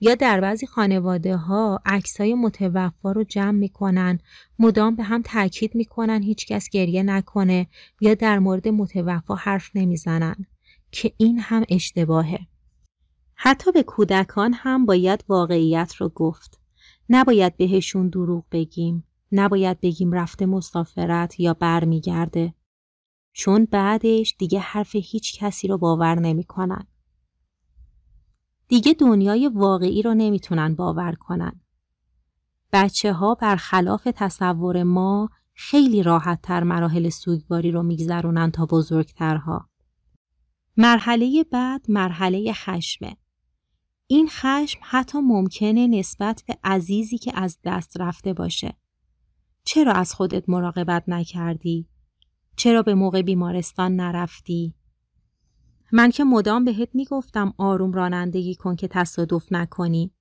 یا 0.00 0.14
در 0.14 0.40
بعضی 0.40 0.66
خانواده 0.66 1.36
ها 1.36 1.80
عکس 1.84 2.20
های 2.20 2.34
متوفا 2.34 3.12
رو 3.12 3.24
جمع 3.24 3.50
می‌کنن 3.50 4.18
مدام 4.58 4.96
به 4.96 5.02
هم 5.02 5.22
تاکید 5.22 5.74
می‌کنن 5.74 6.22
هیچکس 6.22 6.68
گریه 6.68 7.02
نکنه 7.02 7.66
یا 8.00 8.14
در 8.14 8.38
مورد 8.38 8.68
متوفا 8.68 9.34
حرف 9.34 9.70
نمی‌زنن 9.74 10.46
که 10.92 11.12
این 11.16 11.38
هم 11.38 11.64
اشتباهه. 11.68 12.38
حتی 13.34 13.72
به 13.72 13.82
کودکان 13.82 14.52
هم 14.52 14.86
باید 14.86 15.24
واقعیت 15.28 15.94
رو 15.98 16.08
گفت. 16.08 16.60
نباید 17.08 17.56
بهشون 17.56 18.08
دروغ 18.08 18.44
بگیم 18.52 19.04
نباید 19.32 19.80
بگیم 19.80 20.12
رفته 20.12 20.46
مسافرت 20.46 21.40
یا 21.40 21.54
برمیگرده. 21.54 22.54
چون 23.32 23.64
بعدش 23.64 24.34
دیگه 24.38 24.58
حرف 24.58 24.90
هیچ 24.94 25.38
کسی 25.38 25.68
رو 25.68 25.78
باور 25.78 26.20
نمی‌کنن. 26.20 26.86
دیگه 28.70 28.94
دنیای 28.94 29.48
واقعی 29.48 30.02
رو 30.02 30.14
نمی‌تونن 30.14 30.74
باور 30.74 31.12
کنن. 31.12 31.60
بچه 32.72 33.12
ها 33.12 33.34
برخلاف 33.34 34.08
تصور 34.14 34.82
ما 34.82 35.28
خیلی 35.54 36.02
راحت 36.02 36.42
تر 36.42 36.62
مراحل 36.62 37.08
سوگواری 37.08 37.70
رو 37.70 37.82
میگذرونن 37.82 38.50
تا 38.50 38.66
بزرگترها. 38.66 39.68
مرحله 40.76 41.44
بعد 41.52 41.90
مرحله 41.90 42.52
خشمه. 42.52 43.16
این 44.06 44.28
خشم 44.30 44.80
حتی 44.82 45.18
ممکنه 45.18 45.86
نسبت 45.86 46.44
به 46.46 46.58
عزیزی 46.64 47.18
که 47.18 47.32
از 47.34 47.58
دست 47.64 48.00
رفته 48.00 48.32
باشه. 48.32 48.76
چرا 49.64 49.92
از 49.92 50.14
خودت 50.14 50.48
مراقبت 50.48 51.04
نکردی؟ 51.08 51.88
چرا 52.56 52.82
به 52.82 52.94
موقع 52.94 53.22
بیمارستان 53.22 53.96
نرفتی؟ 53.96 54.74
من 55.92 56.10
که 56.10 56.24
مدام 56.24 56.64
بهت 56.64 56.88
می‌گفتم 56.94 57.54
آروم 57.58 57.92
رانندگی 57.92 58.54
کن 58.54 58.76
که 58.76 58.88
تصادف 58.88 59.52
نکنی. 59.52 60.12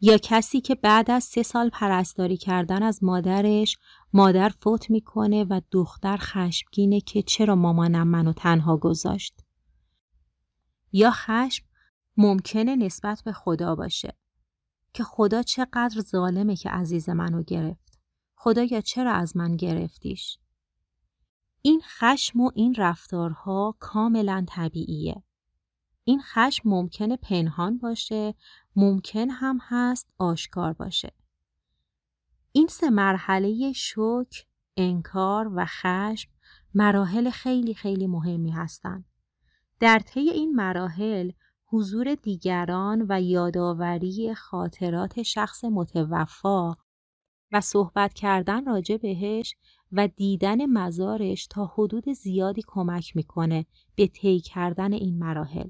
یا 0.00 0.18
کسی 0.22 0.60
که 0.60 0.74
بعد 0.74 1.10
از 1.10 1.24
سه 1.24 1.42
سال 1.42 1.70
پرستاری 1.72 2.36
کردن 2.36 2.82
از 2.82 3.04
مادرش 3.04 3.78
مادر 4.12 4.48
فوت 4.48 4.90
می‌کنه 4.90 5.44
و 5.44 5.60
دختر 5.70 6.16
خشمگینه 6.16 7.00
که 7.00 7.22
چرا 7.22 7.54
مامانم 7.54 8.08
منو 8.08 8.32
تنها 8.32 8.76
گذاشت. 8.76 9.44
یا 10.92 11.10
خشم 11.10 11.64
ممکنه 12.16 12.76
نسبت 12.76 13.22
به 13.24 13.32
خدا 13.32 13.74
باشه 13.74 14.16
که 14.92 15.04
خدا 15.04 15.42
چقدر 15.42 16.00
ظالمه 16.00 16.56
که 16.56 16.70
عزیز 16.70 17.08
منو 17.08 17.42
گرفت. 17.42 17.98
خدایا 18.34 18.80
چرا 18.80 19.12
از 19.12 19.36
من 19.36 19.56
گرفتیش؟ 19.56 20.38
این 21.62 21.82
خشم 21.84 22.40
و 22.40 22.50
این 22.54 22.74
رفتارها 22.74 23.76
کاملا 23.80 24.44
طبیعیه. 24.48 25.22
این 26.04 26.20
خشم 26.22 26.68
ممکنه 26.68 27.16
پنهان 27.16 27.78
باشه، 27.78 28.34
ممکن 28.76 29.30
هم 29.30 29.58
هست 29.62 30.10
آشکار 30.18 30.72
باشه. 30.72 31.12
این 32.52 32.66
سه 32.66 32.90
مرحله 32.90 33.72
شک، 33.72 34.46
انکار 34.76 35.50
و 35.54 35.66
خشم 35.66 36.30
مراحل 36.74 37.30
خیلی 37.30 37.74
خیلی 37.74 38.06
مهمی 38.06 38.50
هستند. 38.50 39.04
در 39.80 39.98
طی 39.98 40.20
این 40.20 40.54
مراحل 40.54 41.30
حضور 41.66 42.14
دیگران 42.14 43.06
و 43.08 43.20
یادآوری 43.22 44.34
خاطرات 44.34 45.22
شخص 45.22 45.64
متوفا 45.64 46.74
و 47.52 47.60
صحبت 47.60 48.14
کردن 48.14 48.64
راجع 48.64 48.96
بهش 48.96 49.56
و 49.92 50.08
دیدن 50.08 50.66
مزارش 50.66 51.46
تا 51.46 51.72
حدود 51.74 52.08
زیادی 52.08 52.62
کمک 52.66 53.16
می‌کنه 53.16 53.66
به 53.94 54.06
طی 54.06 54.40
کردن 54.40 54.92
این 54.92 55.18
مراحل. 55.18 55.68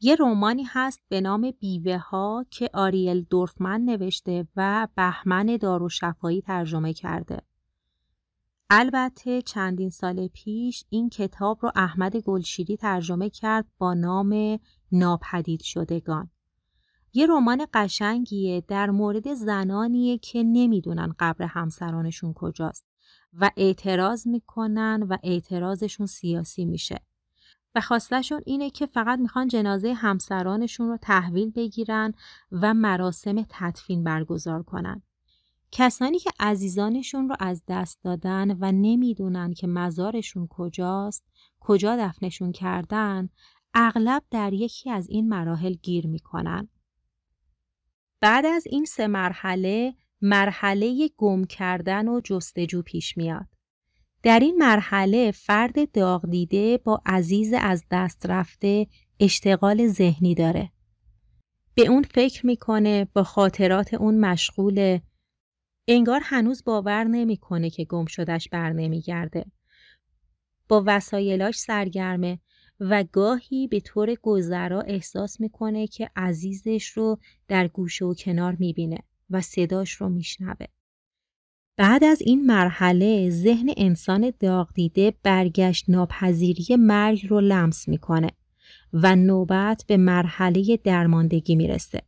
یه 0.00 0.14
رومانی 0.14 0.64
هست 0.66 1.02
به 1.08 1.20
نام 1.20 1.50
بیوه 1.60 1.96
ها 1.96 2.46
که 2.50 2.70
آریل 2.74 3.22
دورفمن 3.22 3.80
نوشته 3.80 4.48
و 4.56 4.88
بهمن 4.94 5.56
داروشفایی 5.56 6.40
ترجمه 6.40 6.92
کرده. 6.92 7.42
البته 8.70 9.42
چندین 9.42 9.90
سال 9.90 10.28
پیش 10.28 10.84
این 10.88 11.08
کتاب 11.08 11.58
رو 11.62 11.72
احمد 11.76 12.16
گلشیری 12.16 12.76
ترجمه 12.76 13.30
کرد 13.30 13.66
با 13.78 13.94
نام 13.94 14.58
ناپدید 14.92 15.62
شدگان. 15.62 16.30
یه 17.12 17.26
رمان 17.26 17.66
قشنگیه 17.74 18.62
در 18.68 18.90
مورد 18.90 19.34
زنانیه 19.34 20.18
که 20.18 20.42
نمی‌دونن 20.42 21.14
قبر 21.18 21.44
همسرانشون 21.44 22.32
کجاست 22.32 22.86
و 23.32 23.50
اعتراض 23.56 24.26
می‌کنن 24.26 25.06
و 25.08 25.16
اعتراضشون 25.22 26.06
سیاسی 26.06 26.64
میشه. 26.64 27.00
و 27.74 27.80
خواستشون 27.80 28.40
اینه 28.46 28.70
که 28.70 28.86
فقط 28.86 29.18
می‌خوان 29.18 29.48
جنازه 29.48 29.92
همسرانشون 29.92 30.88
رو 30.88 30.96
تحویل 30.96 31.50
بگیرن 31.50 32.14
و 32.52 32.74
مراسم 32.74 33.46
تدفین 33.48 34.04
برگزار 34.04 34.62
کنن. 34.62 35.02
کسانی 35.72 36.18
که 36.18 36.30
عزیزانشون 36.40 37.28
رو 37.28 37.36
از 37.40 37.62
دست 37.68 38.02
دادن 38.04 38.56
و 38.60 38.72
نمی‌دونن 38.72 39.52
که 39.54 39.66
مزارشون 39.66 40.46
کجاست، 40.46 41.24
کجا 41.60 41.96
دفنشون 41.96 42.52
کردن، 42.52 43.28
اغلب 43.74 44.22
در 44.30 44.52
یکی 44.52 44.90
از 44.90 45.08
این 45.08 45.28
مراحل 45.28 45.72
گیر 45.72 46.06
می‌کنن. 46.06 46.68
بعد 48.20 48.46
از 48.46 48.66
این 48.66 48.84
سه 48.84 49.06
مرحله 49.06 49.94
مرحله 50.22 51.10
گم 51.16 51.44
کردن 51.44 52.08
و 52.08 52.20
جستجو 52.24 52.82
پیش 52.82 53.16
میاد. 53.16 53.46
در 54.22 54.38
این 54.38 54.56
مرحله 54.58 55.30
فرد 55.30 55.92
داغ 55.92 56.30
دیده 56.30 56.78
با 56.78 57.02
عزیز 57.06 57.54
از 57.60 57.84
دست 57.90 58.26
رفته 58.26 58.86
اشتغال 59.20 59.86
ذهنی 59.86 60.34
داره. 60.34 60.72
به 61.74 61.86
اون 61.86 62.02
فکر 62.02 62.46
می‌کنه 62.46 63.04
با 63.04 63.22
خاطرات 63.22 63.94
اون 63.94 64.20
مشغوله 64.20 65.02
انگار 65.88 66.20
هنوز 66.24 66.64
باور 66.64 67.04
نمی‌کنه 67.04 67.70
که 67.70 67.84
گم 67.84 68.06
شدش 68.06 68.48
بر 68.48 68.72
نمیگرده 68.72 69.44
با 70.68 70.82
وسایلاش 70.86 71.58
سرگرمه 71.58 72.40
و 72.80 73.04
گاهی 73.12 73.66
به 73.66 73.80
طور 73.80 74.14
گذرا 74.22 74.80
احساس 74.80 75.40
می‌کنه 75.40 75.86
که 75.86 76.10
عزیزش 76.16 76.86
رو 76.86 77.18
در 77.48 77.68
گوشه 77.68 78.04
و 78.04 78.14
کنار 78.14 78.56
می‌بینه 78.58 78.98
و 79.30 79.40
صداش 79.40 79.92
رو 79.92 80.08
میشنوه. 80.08 80.66
بعد 81.76 82.04
از 82.04 82.22
این 82.22 82.46
مرحله 82.46 83.30
ذهن 83.30 83.70
انسان 83.76 84.32
داغ 84.40 84.72
دیده 84.74 85.14
برگشت 85.22 85.84
ناپذیری 85.90 86.76
مرگ 86.76 87.26
رو 87.28 87.40
لمس 87.40 87.88
می‌کنه 87.88 88.30
و 88.92 89.16
نوبت 89.16 89.84
به 89.86 89.96
مرحله 89.96 90.78
درماندگی 90.84 91.56
می‌رسه. 91.56 92.02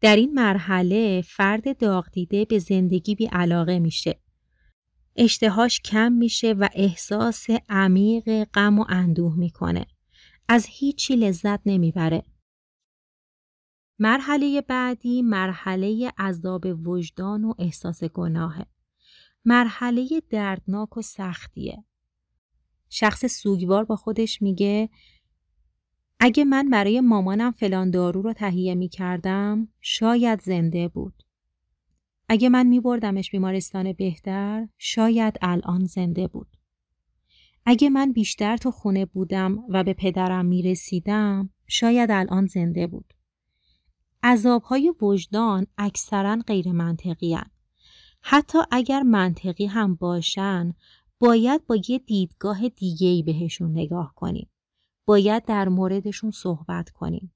در 0.00 0.16
این 0.16 0.34
مرحله 0.34 1.22
فرد 1.26 1.78
داغ 1.78 2.10
دیده 2.12 2.44
به 2.44 2.58
زندگی 2.58 3.14
بی 3.14 3.26
علاقه 3.26 3.78
میشه 3.78 4.18
اشتهاش 5.16 5.80
کم 5.80 6.12
میشه 6.12 6.52
و 6.52 6.68
احساس 6.74 7.46
عمیق 7.68 8.44
غم 8.44 8.78
و 8.78 8.84
اندوه 8.88 9.36
می‌کنه. 9.36 9.86
از 10.48 10.66
هیچی 10.68 11.16
لذت 11.16 11.60
نمی‌بره. 11.66 12.22
مرحله 13.98 14.60
بعدی 14.60 15.22
مرحله 15.22 16.12
عذاب 16.18 16.88
وجدان 16.88 17.44
و 17.44 17.54
احساس 17.58 18.04
گناهه. 18.04 18.66
مرحله 19.44 20.22
دردناک 20.30 20.96
و 20.96 21.02
سختیه. 21.02 21.84
شخص 22.88 23.26
سوگوار 23.26 23.84
با 23.84 23.96
خودش 23.96 24.42
میگه 24.42 24.90
اگه 26.20 26.44
من 26.44 26.70
برای 26.70 27.00
مامانم 27.00 27.50
فلان 27.50 27.90
دارو 27.90 28.22
رو 28.22 28.32
تهیه 28.32 28.74
می 28.74 28.88
کردم 28.88 29.68
شاید 29.80 30.40
زنده 30.40 30.88
بود. 30.88 31.22
اگه 32.28 32.48
من 32.48 32.66
می 32.66 32.80
بردمش 32.80 33.30
بیمارستان 33.30 33.92
بهتر 33.92 34.68
شاید 34.78 35.38
الان 35.42 35.84
زنده 35.84 36.26
بود. 36.26 36.56
اگه 37.66 37.90
من 37.90 38.12
بیشتر 38.12 38.56
تو 38.56 38.70
خونه 38.70 39.04
بودم 39.04 39.58
و 39.68 39.84
به 39.84 39.92
پدرم 39.92 40.46
می 40.46 40.62
رسیدم 40.62 41.50
شاید 41.66 42.10
الان 42.10 42.46
زنده 42.46 42.86
بود. 42.86 43.14
عذابهای 44.22 44.94
وجدان 45.00 45.66
اکثرا 45.78 46.38
غیر 46.46 46.72
منطقی 46.72 47.38
حتی 48.20 48.58
اگر 48.70 49.02
منطقی 49.02 49.66
هم 49.66 49.94
باشن 49.94 50.74
باید 51.18 51.66
با 51.66 51.78
یه 51.88 51.98
دیدگاه 51.98 52.68
دیگه 52.68 53.22
بهشون 53.22 53.70
نگاه 53.72 54.12
کنیم. 54.14 54.50
باید 55.04 55.44
در 55.44 55.68
موردشون 55.68 56.30
صحبت 56.30 56.90
کنیم. 56.90 57.32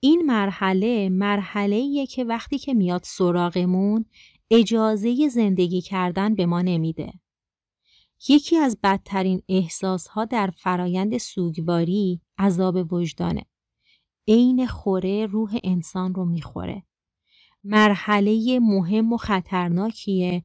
این 0.00 0.22
مرحله 0.26 1.08
مرحله 1.08 2.06
که 2.06 2.24
وقتی 2.24 2.58
که 2.58 2.74
میاد 2.74 3.02
سراغمون 3.04 4.04
اجازه 4.50 5.28
زندگی 5.28 5.80
کردن 5.80 6.34
به 6.34 6.46
ما 6.46 6.62
نمیده. 6.62 7.12
یکی 8.28 8.56
از 8.56 8.78
بدترین 8.82 9.42
احساسها 9.48 10.24
در 10.24 10.50
فرایند 10.56 11.18
سوگواری 11.18 12.20
عذاب 12.38 12.92
وجدانه. 12.92 13.42
عین 14.28 14.66
خوره 14.66 15.26
روح 15.26 15.58
انسان 15.64 16.14
رو 16.14 16.24
می‌خوره. 16.24 16.82
مرحله 17.64 18.58
مهم 18.62 19.12
و 19.12 19.16
خطرناکیه 19.16 20.44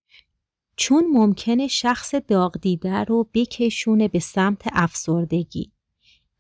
چون 0.76 1.04
ممکنه 1.14 1.68
شخص 1.68 2.16
داغ 2.16 2.58
دیده 2.62 3.04
رو 3.04 3.30
بکشونه 3.34 4.08
به 4.08 4.20
سمت 4.20 4.62
افسردگی. 4.74 5.72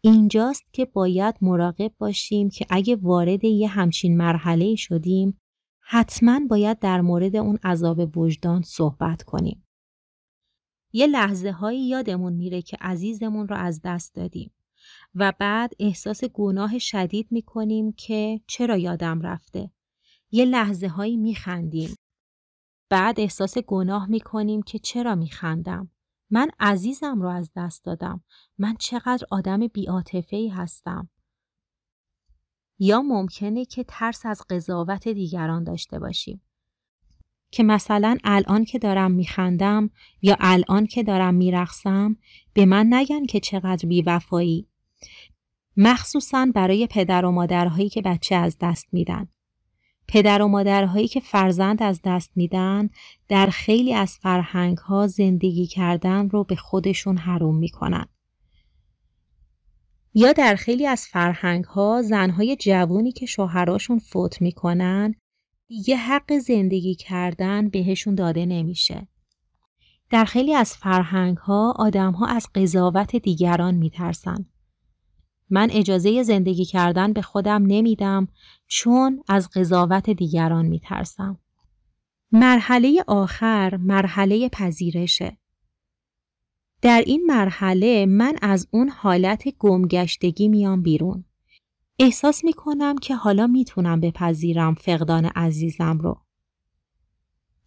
اینجاست 0.05 0.73
که 0.73 0.85
باید 0.85 1.35
مراقب 1.41 1.91
باشیم 1.97 2.49
که 2.49 2.65
اگه 2.69 2.95
وارد 2.95 3.43
یه 3.43 3.67
همچین 3.67 4.17
مرحله 4.17 4.75
شدیم 4.75 5.41
حتما 5.79 6.39
باید 6.49 6.79
در 6.79 7.01
مورد 7.01 7.35
اون 7.35 7.59
عذاب 7.63 8.17
وجدان 8.17 8.61
صحبت 8.61 9.23
کنیم. 9.23 9.67
یه 10.93 11.07
لحظه 11.07 11.51
هایی 11.51 11.87
یادمون 11.87 12.33
میره 12.33 12.61
که 12.61 12.77
عزیزمون 12.81 13.47
رو 13.47 13.55
از 13.55 13.81
دست 13.83 14.15
دادیم 14.15 14.53
و 15.15 15.33
بعد 15.39 15.73
احساس 15.79 16.23
گناه 16.23 16.79
شدید 16.79 17.27
می‌کنیم 17.31 17.91
که 17.91 18.41
چرا 18.47 18.77
یادم 18.77 19.21
رفته. 19.21 19.71
یه 20.31 20.45
لحظه 20.45 20.87
هایی 20.87 21.17
میخندیم. 21.17 21.95
بعد 22.89 23.19
احساس 23.19 23.57
گناه 23.57 24.09
می‌کنیم 24.09 24.61
که 24.61 24.79
چرا 24.79 25.15
میخندم. 25.15 25.89
من 26.33 26.49
عزیزم 26.59 27.21
رو 27.21 27.29
از 27.29 27.51
دست 27.55 27.85
دادم. 27.85 28.23
من 28.57 28.75
چقدر 28.79 29.25
آدم 29.31 29.67
بیاتفهی 29.67 30.49
هستم. 30.49 31.09
یا 32.79 33.01
ممکنه 33.01 33.65
که 33.65 33.83
ترس 33.83 34.25
از 34.25 34.41
قضاوت 34.49 35.07
دیگران 35.07 35.63
داشته 35.63 35.99
باشیم. 35.99 36.41
که 37.51 37.63
مثلا 37.63 38.17
الان 38.23 38.65
که 38.65 38.79
دارم 38.79 39.11
میخندم 39.11 39.89
یا 40.21 40.37
الان 40.39 40.85
که 40.85 41.03
دارم 41.03 41.33
میرقصم 41.33 42.17
به 42.53 42.65
من 42.65 42.87
نگن 42.93 43.25
که 43.25 43.39
چقدر 43.39 43.89
بیوفایی. 43.89 44.67
مخصوصا 45.77 46.47
برای 46.55 46.87
پدر 46.87 47.25
و 47.25 47.31
مادرهایی 47.31 47.89
که 47.89 48.01
بچه 48.01 48.35
از 48.35 48.57
دست 48.61 48.87
میدن. 48.91 49.27
پدر 50.07 50.41
و 50.41 50.47
مادرهایی 50.47 51.07
که 51.07 51.19
فرزند 51.19 51.83
از 51.83 51.99
دست 52.03 52.31
میدن 52.35 52.89
در 53.29 53.45
خیلی 53.45 53.93
از 53.93 54.17
فرهنگ 54.21 54.77
ها 54.77 55.07
زندگی 55.07 55.67
کردن 55.67 56.29
رو 56.29 56.43
به 56.43 56.55
خودشون 56.55 57.17
حروم 57.17 57.55
می‌کنن. 57.55 58.05
یا 60.13 60.33
در 60.33 60.55
خیلی 60.55 60.87
از 60.87 61.05
فرهنگ 61.05 61.63
ها 61.63 62.01
زنهای 62.01 62.55
جوونی 62.55 63.11
که 63.11 63.25
شوهراشون 63.25 63.99
فوت 63.99 64.41
می‌کنن 64.41 65.15
دیگه 65.67 65.95
حق 65.95 66.37
زندگی 66.37 66.95
کردن 66.95 67.69
بهشون 67.69 68.15
داده 68.15 68.45
نمیشه. 68.45 69.07
در 70.09 70.25
خیلی 70.25 70.55
از 70.55 70.73
فرهنگ 70.73 71.37
ها 71.37 71.73
آدم 71.77 72.11
ها 72.11 72.27
از 72.27 72.47
قضاوت 72.55 73.15
دیگران 73.15 73.75
میترسن. 73.75 74.45
من 75.49 75.69
اجازه 75.71 76.23
زندگی 76.23 76.65
کردن 76.65 77.13
به 77.13 77.21
خودم 77.21 77.63
نمیدم 77.67 78.27
چون 78.67 79.23
از 79.27 79.49
قضاوت 79.49 80.09
دیگران 80.09 80.65
میترسم. 80.65 81.39
مرحله 82.31 83.03
آخر 83.07 83.77
مرحله 83.77 84.49
پذیرشه. 84.49 85.37
در 86.81 87.03
این 87.05 87.25
مرحله 87.27 88.05
من 88.05 88.35
از 88.41 88.67
اون 88.71 88.89
حالت 88.89 89.43
گمگشتگی 89.59 90.47
میام 90.47 90.81
بیرون. 90.81 91.25
احساس 91.99 92.43
می‌کنم 92.43 92.97
که 92.97 93.15
حالا 93.15 93.47
می‌تونم 93.47 93.99
بپذیرم 93.99 94.73
فقدان 94.73 95.25
عزیزم 95.25 95.97
رو. 95.97 96.21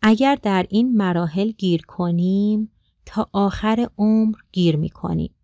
اگر 0.03 0.35
در 0.35 0.67
این 0.71 0.97
مراحل 0.97 1.51
گیر 1.51 1.83
کنیم 1.83 2.73
تا 3.07 3.31
آخر 3.33 3.89
عمر 3.99 4.37
گیر 4.53 4.77
می‌کنیم 4.77 5.36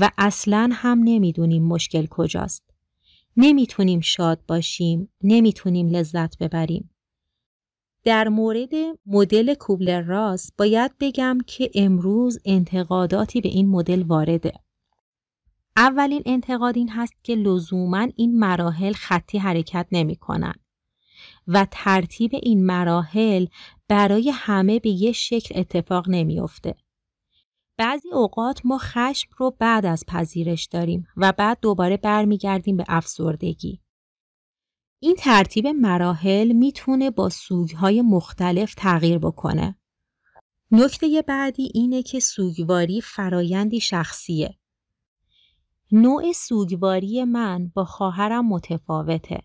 و 0.00 0.10
اصلا 0.18 0.70
هم 0.72 1.00
نمی‌دونیم 1.04 1.64
مشکل 1.64 2.06
کجاست. 2.06 2.70
نمی‌تونیم 3.36 4.00
شاد 4.00 4.40
باشیم، 4.48 5.08
نمی‌تونیم 5.22 5.88
لذت 5.88 6.38
ببریم. 6.38 6.90
در 8.04 8.28
مورد 8.28 8.70
مدل 9.06 9.54
کوبلر 9.54 10.00
راس 10.00 10.50
باید 10.58 10.92
بگم 11.00 11.38
که 11.46 11.70
امروز 11.74 12.38
انتقاداتی 12.44 13.40
به 13.40 13.48
این 13.48 13.68
مدل 13.68 14.02
وارده. 14.02 14.52
اولین 15.76 16.22
انتقاد 16.26 16.76
این 16.76 16.88
هست 16.88 17.24
که 17.24 17.34
لزوما 17.34 18.08
این 18.16 18.38
مراحل 18.38 18.92
خطی 18.92 19.38
حرکت 19.38 19.86
نمی 19.92 20.16
کنن 20.16 20.54
و 21.48 21.66
ترتیب 21.70 22.30
این 22.42 22.66
مراحل 22.66 23.46
برای 23.88 24.30
همه 24.34 24.78
به 24.78 24.90
یه 24.90 25.12
شکل 25.12 25.60
اتفاق 25.60 26.08
نمیافته. 26.08 26.74
بعضی 27.76 28.12
اوقات 28.12 28.60
ما 28.64 28.78
خشم 28.78 29.28
رو 29.38 29.56
بعد 29.58 29.86
از 29.86 30.04
پذیرش 30.08 30.66
داریم 30.66 31.06
و 31.16 31.32
بعد 31.32 31.58
دوباره 31.60 31.96
برمیگردیم 31.96 32.76
به 32.76 32.84
افسردگی. 32.88 33.80
این 35.00 35.14
ترتیب 35.18 35.66
مراحل 35.66 36.52
می‌تونه 36.52 37.10
با 37.10 37.28
سوگهای 37.28 38.02
مختلف 38.02 38.74
تغییر 38.74 39.18
بکنه. 39.18 39.78
نکته 40.70 41.22
بعدی 41.26 41.70
اینه 41.74 42.02
که 42.02 42.20
سوگواری 42.20 43.00
فرایندی 43.00 43.80
شخصیه. 43.80 44.58
نوع 45.92 46.32
سوگواری 46.32 47.24
من 47.24 47.72
با 47.74 47.84
خواهرم 47.84 48.48
متفاوته 48.48 49.42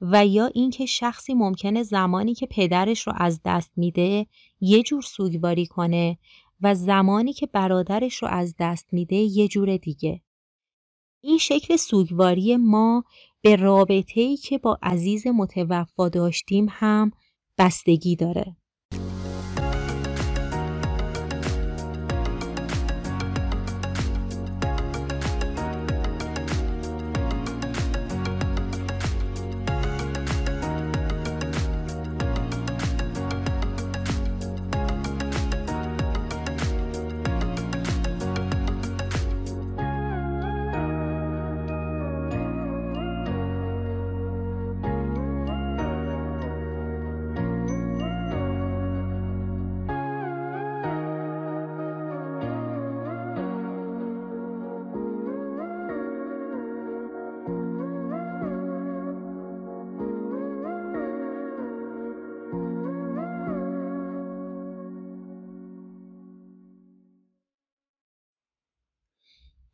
و 0.00 0.26
یا 0.26 0.46
اینکه 0.46 0.86
شخصی 0.86 1.34
ممکنه 1.34 1.82
زمانی 1.82 2.34
که 2.34 2.46
پدرش 2.46 3.06
رو 3.06 3.12
از 3.16 3.40
دست 3.44 3.72
میده 3.76 4.26
یه 4.60 4.82
جور 4.82 5.02
سوگواری 5.02 5.66
کنه 5.66 6.18
و 6.60 6.74
زمانی 6.74 7.32
که 7.32 7.46
برادرش 7.46 8.22
رو 8.22 8.28
از 8.28 8.54
دست 8.58 8.92
میده 8.92 9.16
یه 9.16 9.48
جور 9.48 9.76
دیگه. 9.76 10.22
این 11.20 11.38
شکل 11.38 11.76
سوگواری 11.76 12.56
ما 12.56 13.04
به 13.42 13.56
رابطه 13.56 14.20
ای 14.20 14.36
که 14.36 14.58
با 14.58 14.78
عزیز 14.82 15.26
متوفا 15.26 16.08
داشتیم 16.08 16.66
هم 16.70 17.10
بستگی 17.58 18.16
داره. 18.16 18.56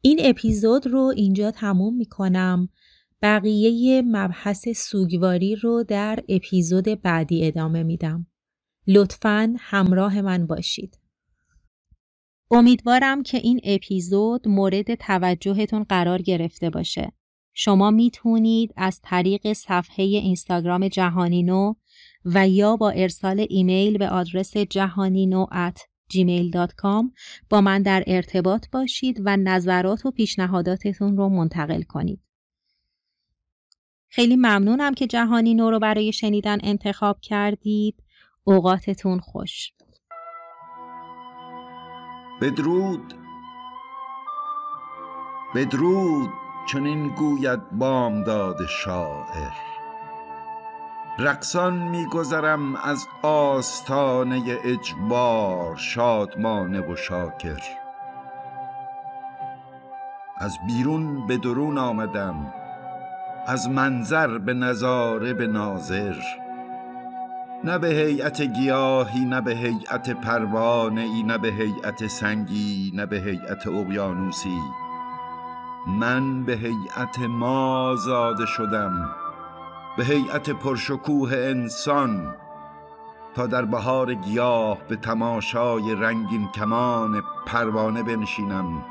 این 0.06 0.20
اپیزود 0.22 0.86
رو 0.86 1.12
اینجا 1.16 1.50
تموم 1.50 1.96
می 1.96 2.06
کنم. 2.06 2.68
بقیه 3.22 4.02
مبحث 4.02 4.68
سوگواری 4.68 5.56
رو 5.56 5.84
در 5.88 6.24
اپیزود 6.28 6.84
بعدی 6.84 7.46
ادامه 7.46 7.82
میدم. 7.82 8.26
لطفاً 8.86 9.54
همراه 9.58 10.20
من 10.20 10.46
باشید. 10.46 10.98
امیدوارم 12.50 13.22
که 13.22 13.38
این 13.38 13.60
اپیزود 13.64 14.48
مورد 14.48 14.94
توجهتون 14.94 15.82
قرار 15.82 16.22
گرفته 16.22 16.70
باشه. 16.70 17.12
شما 17.54 17.90
می‌تونید 17.90 18.72
از 18.76 19.00
طریق 19.02 19.52
صفحه 19.52 20.04
اینستاگرام 20.04 20.88
جهانینو 20.88 21.74
و 22.24 22.48
یا 22.48 22.76
با 22.76 22.90
ارسال 22.90 23.46
ایمیل 23.48 23.98
به 23.98 24.08
آدرس 24.08 24.56
جهانینو 24.56 25.46
gmail.com 26.14 27.12
با 27.50 27.60
من 27.60 27.82
در 27.82 28.04
ارتباط 28.06 28.66
باشید 28.72 29.20
و 29.24 29.36
نظرات 29.36 30.06
و 30.06 30.10
پیشنهاداتتون 30.10 31.16
رو 31.16 31.28
منتقل 31.28 31.82
کنید. 31.82 32.20
خیلی 34.08 34.36
ممنونم 34.36 34.94
که 34.94 35.06
جهانی 35.06 35.54
نو 35.54 35.70
رو 35.70 35.78
برای 35.78 36.12
شنیدن 36.12 36.58
انتخاب 36.62 37.20
کردید. 37.20 38.02
اوقاتتون 38.44 39.18
خوش. 39.18 39.72
بدرود 42.42 43.14
بدرود 45.54 46.30
چنین 46.72 47.08
گوید 47.08 47.60
داد 48.26 48.66
شاعر 48.66 49.73
رقصان 51.18 51.74
میگذرم 51.74 52.76
از 52.76 53.06
آستانه 53.22 54.58
اجبار 54.64 55.76
شادمانه 55.76 56.80
و 56.80 56.96
شاکر. 56.96 57.60
از 60.38 60.58
بیرون 60.66 61.26
به 61.26 61.36
درون 61.36 61.78
آمدم 61.78 62.54
از 63.46 63.68
منظر 63.68 64.38
به 64.38 64.54
نظاره 64.54 65.34
به 65.34 65.46
ناظر. 65.46 66.14
نه 67.64 67.78
به 67.78 67.88
هیئت 67.88 68.42
گیاهی 68.42 69.24
نه 69.24 69.40
به 69.40 69.54
هیئت 69.54 70.10
پروانه 70.10 71.00
ای 71.00 71.22
نه 71.22 71.38
به 71.38 71.48
هیئت 71.48 72.06
سنگی 72.06 72.92
نه 72.94 73.06
به 73.06 73.16
هیئت 73.16 73.66
اقیانوسی. 73.66 74.60
من 75.86 76.44
به 76.44 76.52
هیئت 76.52 77.18
ما 77.18 77.94
زاده 77.96 78.46
شدم. 78.46 79.23
به 79.96 80.04
هیئت 80.04 80.50
پرشکوه 80.50 81.32
انسان 81.32 82.34
تا 83.34 83.46
در 83.46 83.64
بهار 83.64 84.14
گیاه 84.14 84.78
به 84.88 84.96
تماشای 84.96 85.94
رنگین 85.94 86.48
کمان 86.48 87.22
پروانه 87.46 88.02
بنشینم. 88.02 88.84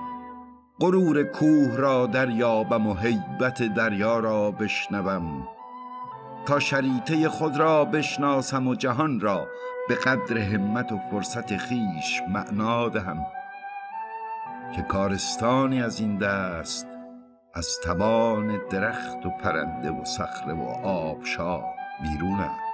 غرور 0.79 1.23
کوه 1.23 1.75
را 1.77 2.07
دریابم 2.07 2.87
و 2.87 2.93
هیبت 2.93 3.63
دریا 3.63 4.19
را 4.19 4.51
بشنوم. 4.51 5.47
تا 6.45 6.59
شریطه 6.59 7.29
خود 7.29 7.57
را 7.57 7.85
بشناسم 7.85 8.67
و 8.67 8.75
جهان 8.75 9.19
را 9.19 9.47
به 9.89 9.95
قدر 9.95 10.37
همت 10.37 10.91
و 10.91 10.99
فرصت 11.11 11.57
خیش 11.57 12.21
معنا 12.29 12.89
دهم. 12.89 13.25
که 14.75 14.81
کارستانی 14.81 15.81
از 15.81 15.99
این 15.99 16.17
دست 16.17 16.92
از 17.55 17.79
توان 17.83 18.59
درخت 18.69 19.25
و 19.25 19.29
پرنده 19.29 19.91
و 19.91 20.05
صخره 20.05 20.53
و 20.53 20.63
آبشار 20.83 21.63
بیرون 22.01 22.39
است. 22.39 22.72